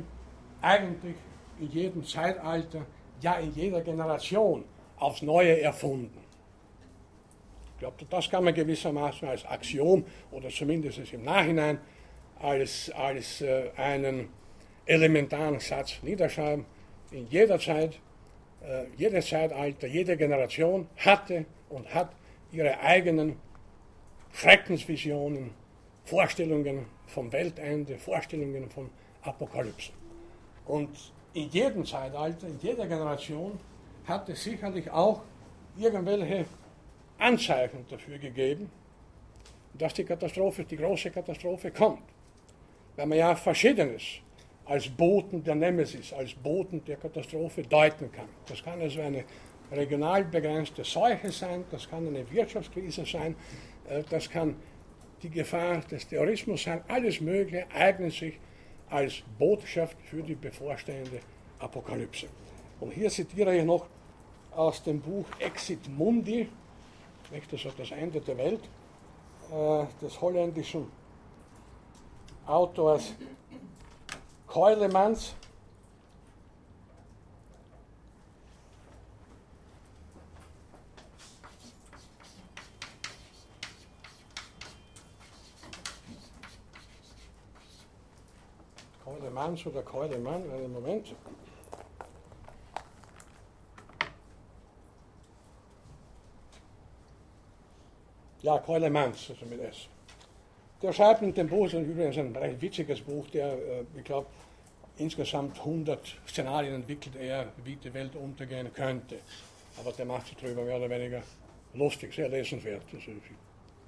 [0.63, 1.17] eigentlich
[1.59, 2.87] in jedem Zeitalter,
[3.21, 4.65] ja in jeder Generation
[4.99, 6.19] aufs Neue erfunden.
[7.75, 11.79] Ich glaube, das kann man gewissermaßen als Axiom oder zumindest im Nachhinein
[12.39, 14.29] als, als äh, einen
[14.87, 16.65] elementaren Satz niederschreiben.
[17.11, 17.99] In jeder Zeit,
[18.63, 22.13] äh, jedes Zeitalter, jede Generation hatte und hat
[22.53, 23.37] ihre eigenen
[24.33, 25.51] Schreckensvisionen,
[26.05, 28.90] Vorstellungen vom Weltende, Vorstellungen von
[29.22, 29.92] Apokalypse.
[30.66, 30.90] Und
[31.34, 33.59] in jedem Zeitalter, in jeder Generation
[34.07, 35.22] hat es sicherlich auch
[35.76, 36.46] irgendwelche
[37.18, 38.70] Anzeichen dafür gegeben,
[39.74, 42.03] dass die Katastrophe, die große Katastrophe kommt.
[42.96, 44.03] Weil man ja Verschiedenes
[44.64, 48.28] als Boten der Nemesis, als Boten der Katastrophe deuten kann.
[48.46, 49.24] Das kann also eine
[49.72, 53.36] regional begrenzte Seuche sein, das kann eine Wirtschaftskrise sein,
[53.88, 54.57] äh, das kann
[55.23, 58.39] die Gefahr des Terrorismus sein, alles Mögliche eignet sich
[58.89, 61.21] als Botschaft für die bevorstehende
[61.59, 62.29] Apokalypse.
[62.81, 63.87] Und hier zitiere ich noch
[64.53, 66.49] aus dem Buch Exit Mundi,
[67.33, 68.61] also das Ende der Welt,
[69.51, 70.87] äh, des holländischen
[72.47, 73.14] Autors
[74.47, 75.35] Keulemans.
[89.41, 91.14] Keulemans oder Keulemann, einen Moment.
[98.43, 99.88] Ja, Keulemans, also mit S.
[100.82, 104.05] Der schreibt in dem Buch, das ist übrigens ein recht witziges Buch, der, äh, ich
[104.05, 104.26] glaube,
[104.99, 109.20] insgesamt 100 Szenarien entwickelt er, wie die Welt untergehen könnte.
[109.78, 111.22] Aber der macht sich darüber mehr oder weniger
[111.72, 112.82] lustig, sehr lesenswert.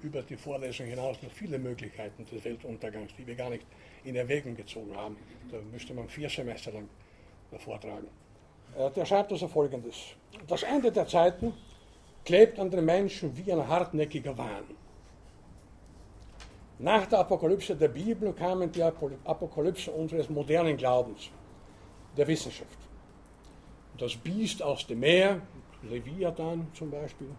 [0.03, 3.65] Über die Vorlesung hinaus noch viele Möglichkeiten des Weltuntergangs, die wir gar nicht
[4.03, 5.15] in Erwägung gezogen haben.
[5.49, 6.89] Da müsste man vier Semester lang
[7.57, 8.07] vortragen.
[8.77, 9.95] Äh, der schreibt also folgendes:
[10.47, 11.53] Das Ende der Zeiten
[12.25, 14.65] klebt an den Menschen wie ein hartnäckiger Wahn.
[16.79, 21.29] Nach der Apokalypse der Bibel kamen die Apokalypse unseres modernen Glaubens,
[22.17, 22.77] der Wissenschaft.
[23.97, 25.41] Das Biest aus dem Meer,
[25.83, 27.29] Leviathan zum Beispiel,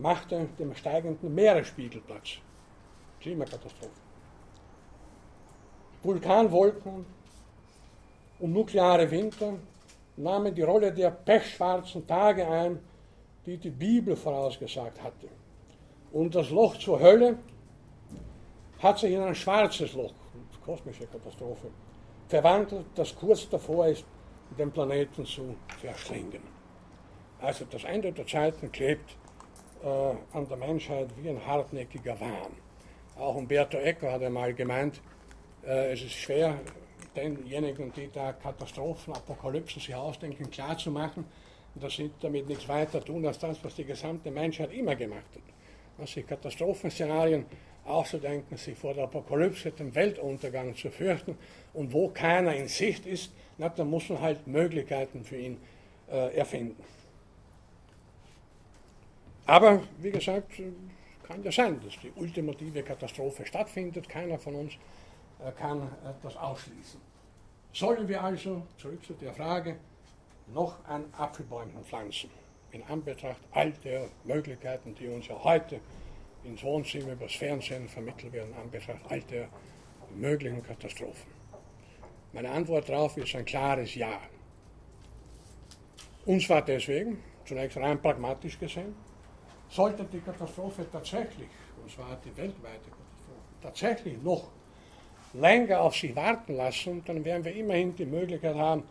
[0.00, 2.38] machte dem steigenden Meeresspiegel Platz.
[3.20, 4.00] Klimakatastrophe.
[6.02, 7.04] Vulkanwolken
[8.38, 9.54] und nukleare Winter
[10.16, 12.78] nahmen die Rolle der pechschwarzen Tage ein,
[13.44, 15.28] die die Bibel vorausgesagt hatte.
[16.12, 17.38] Und das Loch zur Hölle
[18.78, 20.14] hat sich in ein schwarzes Loch,
[20.64, 21.70] kosmische Katastrophe,
[22.28, 24.04] verwandelt, das kurz davor ist,
[24.58, 26.42] den Planeten zu verschlingen.
[27.40, 29.16] Also das Ende der Zeiten klebt
[29.82, 32.52] äh, an der Menschheit wie ein hartnäckiger Wahn.
[33.18, 35.00] Auch Umberto Eco hat einmal gemeint,
[35.66, 36.58] äh, es ist schwer,
[37.16, 41.24] denjenigen, die da Katastrophen, Apokalypsen sich ausdenken, klarzumachen,
[41.74, 45.42] dass sie damit nichts weiter tun als das, was die gesamte Menschheit immer gemacht hat.
[45.98, 47.46] Dass sie Katastrophenszenarien
[47.84, 51.36] auszudenken, sich vor der Apokalypse, dem Weltuntergang zu fürchten
[51.74, 55.58] und wo keiner in Sicht ist, na, dann muss man halt Möglichkeiten für ihn
[56.10, 56.82] äh, erfinden.
[59.50, 60.62] Aber wie gesagt,
[61.26, 64.08] kann ja sein, dass die ultimative Katastrophe stattfindet.
[64.08, 64.74] Keiner von uns
[65.44, 67.00] äh, kann äh, das ausschließen.
[67.72, 69.74] Sollen wir also, zurück zu der Frage,
[70.54, 72.30] noch ein Apfelbäumchen pflanzen,
[72.70, 75.80] in Anbetracht all der Möglichkeiten, die uns ja heute
[76.44, 79.48] ins Wohnzimmer übers Fernsehen vermittelt werden, an Betracht all der
[80.14, 81.32] möglichen Katastrophen?
[82.32, 84.20] Meine Antwort darauf ist ein klares Ja.
[86.24, 88.94] Und zwar deswegen, zunächst rein pragmatisch gesehen,
[89.70, 91.48] sollte die Katastrophe tatsächlich,
[91.80, 94.48] und zwar die weltweite Katastrophe, tatsächlich noch
[95.32, 98.82] länger auf sich warten lassen, dann werden wir immerhin die Möglichkeit haben,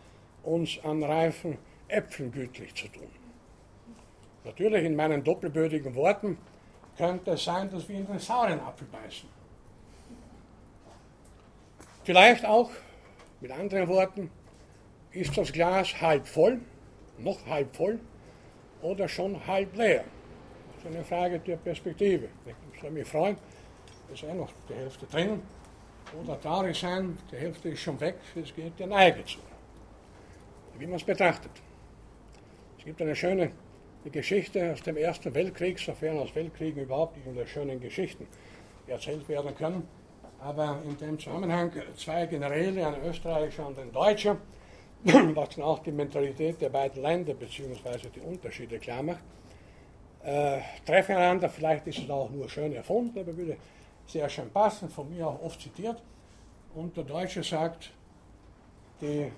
[0.43, 1.57] uns an reifen
[1.89, 3.09] Äpfeln gütlich zu tun.
[4.45, 6.37] Natürlich in meinen doppelbödigen Worten
[6.97, 9.27] könnte es sein, dass wir in den sauren Apfel beißen.
[12.03, 12.71] Vielleicht auch,
[13.41, 14.31] mit anderen Worten,
[15.11, 16.61] ist das Glas halb voll,
[17.17, 17.99] noch halb voll
[18.81, 20.05] oder schon halb leer.
[20.79, 22.29] Ist eine Frage der Perspektive.
[22.45, 23.35] Ich würde mich freuen,
[24.13, 25.41] ist eh noch die Hälfte drin.
[26.23, 29.39] Oder traurig sein, die Hälfte ist schon weg, es geht der Neige zu.
[30.77, 31.51] Wie man es betrachtet.
[32.77, 33.51] Es gibt eine schöne
[34.05, 38.25] Geschichte aus dem Ersten Weltkrieg, sofern aus Weltkriegen überhaupt irgendwelche schönen Geschichten
[38.87, 39.85] erzählt werden können.
[40.39, 44.37] Aber in dem Zusammenhang zwei Generäle, ein Österreicher und ein Deutscher,
[45.03, 48.07] was dann auch die Mentalität der beiden Länder bzw.
[48.15, 49.23] die Unterschiede klar macht,
[50.23, 51.49] äh, treffen einander.
[51.49, 53.57] Vielleicht ist es auch nur schön erfunden, aber würde
[54.05, 56.01] sehr schön passen, von mir auch oft zitiert.
[56.75, 57.91] Und der Deutsche sagt,
[59.01, 59.31] die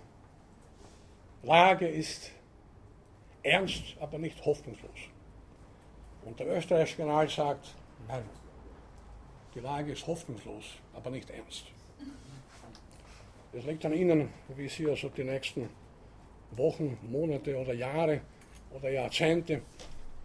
[1.44, 2.32] Lage ist
[3.44, 4.92] ernst, aber nicht hoffnungslos.
[6.26, 7.74] Und der österreichische General sagt,
[8.08, 8.24] nein,
[9.56, 11.66] die Lage ist hoffnungslos, aber nicht ernst.
[13.54, 15.70] Es liegt an Ihnen, wie Sie also die nächsten
[16.52, 18.22] Wochen, Monate oder Jahre
[18.74, 19.62] oder Jahrzehnte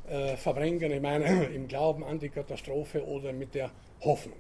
[0.09, 3.71] äh, verbringen, ich meine, im Glauben an die Katastrophe oder mit der
[4.03, 4.39] Hoffnung.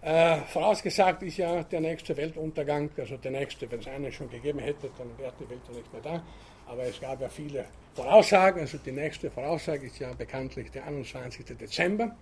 [0.00, 4.60] Äh, vorausgesagt ist ja der nächste Weltuntergang, also der nächste, wenn es einen schon gegeben
[4.60, 6.22] hätte, dann wäre die Welt ja nicht mehr da.
[6.66, 11.44] Aber es gab ja viele Voraussagen, also die nächste Voraussage ist ja bekanntlich der 21.
[11.56, 12.14] Dezember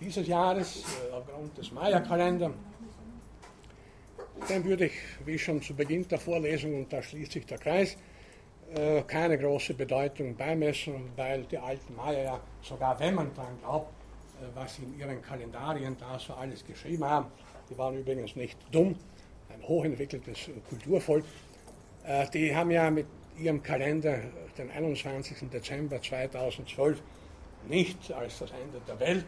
[0.00, 2.52] dieses Jahres, äh, aufgrund des Maya-Kalenders.
[4.48, 4.92] Dem würde ich,
[5.24, 7.96] wie schon zu Beginn der Vorlesung, und da schließt sich der Kreis,
[8.74, 13.92] äh, keine große Bedeutung beimessen, weil die alten Maya ja, sogar wenn man daran glaubt,
[14.40, 17.26] äh, was sie in ihren Kalendarien da so alles geschrieben haben,
[17.70, 18.96] die waren übrigens nicht dumm,
[19.52, 21.24] ein hochentwickeltes Kulturvolk,
[22.04, 23.06] äh, die haben ja mit
[23.38, 24.18] ihrem Kalender
[24.58, 25.48] den 21.
[25.50, 27.00] Dezember 2012
[27.68, 29.26] nicht als das Ende der Welt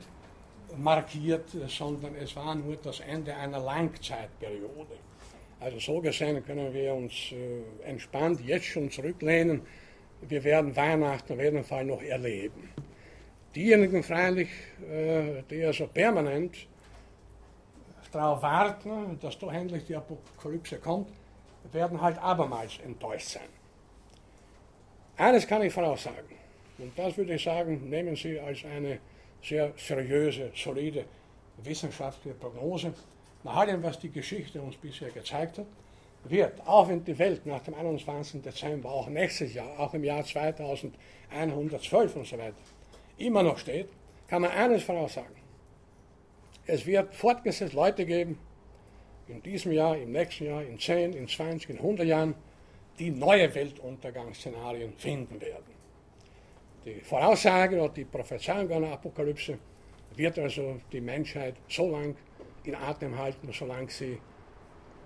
[0.76, 4.96] markiert, sondern es war nur das Ende einer Langzeitperiode.
[5.60, 9.62] Also so gesehen können wir uns äh, entspannt jetzt schon zurücklehnen.
[10.22, 12.70] Wir werden Weihnachten auf jeden Fall noch erleben.
[13.54, 14.48] Diejenigen freilich,
[14.88, 16.68] äh, die also permanent
[18.12, 21.08] darauf warten, dass doch endlich die Apokalypse kommt,
[21.72, 23.48] werden halt abermals enttäuscht sein.
[25.16, 26.36] Eines kann ich voraussagen,
[26.78, 29.00] und das würde ich sagen, nehmen Sie als eine
[29.42, 31.04] sehr seriöse, solide
[31.58, 32.94] wissenschaftliche Prognose
[33.44, 35.66] nach allem, was die Geschichte uns bisher gezeigt hat,
[36.24, 38.42] wird, auch wenn die Welt nach dem 21.
[38.42, 42.56] Dezember, auch nächstes Jahr, auch im Jahr 2112 und so weiter,
[43.16, 43.88] immer noch steht,
[44.26, 45.36] kann man eines voraussagen.
[46.66, 48.38] Es wird fortgesetzt Leute geben,
[49.28, 52.34] in diesem Jahr, im nächsten Jahr, in 10, in 20, in 100 Jahren,
[52.98, 55.78] die neue Weltuntergangsszenarien finden werden.
[56.84, 59.58] Die Voraussage oder die Prophezeiung einer Apokalypse
[60.16, 62.14] wird also die Menschheit so lange
[62.68, 64.18] in Atem halten, solange sie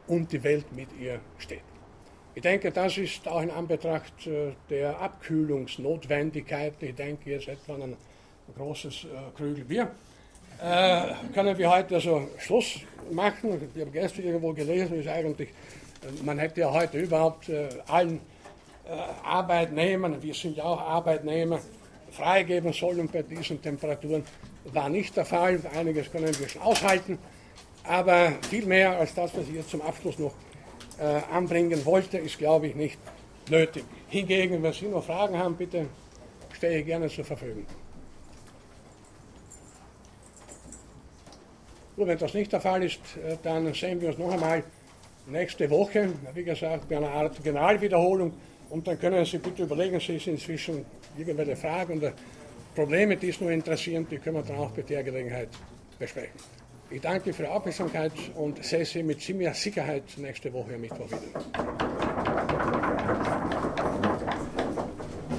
[0.08, 1.62] und die Welt mit ihr steht.
[2.34, 7.82] Ich denke, das ist auch in Anbetracht äh, der Abkühlungsnotwendigkeit, ich denke jetzt etwa an
[7.82, 7.96] ein
[8.56, 9.90] großes äh, Krügel Bier,
[10.60, 13.70] äh, können wir heute also Schluss machen.
[13.74, 15.50] Ich habe gestern irgendwo gelesen, ist eigentlich,
[16.24, 17.50] man hätte ja heute überhaupt
[17.86, 18.20] allen
[19.24, 21.60] Arbeitnehmern, wir sind ja auch Arbeitnehmer,
[22.10, 24.24] freigeben sollen bei diesen Temperaturen.
[24.72, 25.60] War nicht der Fall.
[25.74, 27.18] Einiges können wir schon aushalten.
[27.84, 30.34] Aber viel mehr als das, was ich jetzt zum Abschluss noch
[30.98, 32.98] äh, anbringen wollte, ist, glaube ich, nicht
[33.48, 33.84] nötig.
[34.08, 35.86] Hingegen, wenn Sie noch Fragen haben, bitte
[36.52, 37.66] stehe ich gerne zur Verfügung.
[41.96, 44.62] Nur wenn das nicht der Fall ist, äh, dann sehen wir uns noch einmal
[45.26, 48.32] nächste Woche, wie gesagt, bei einer Art Generalwiederholung.
[48.70, 50.84] Und dann können Sie bitte überlegen, Sie sind inzwischen
[51.16, 52.12] irgendwelche Fragen oder
[52.74, 55.48] Probleme, die es nur interessieren, die können wir dann auch bei der Gelegenheit
[55.98, 56.40] besprechen.
[56.92, 61.08] Ich danke für Ihre Aufmerksamkeit und sehe Sie mit ziemlicher Sicherheit nächste Woche am Mittwoch
[61.08, 63.01] wieder.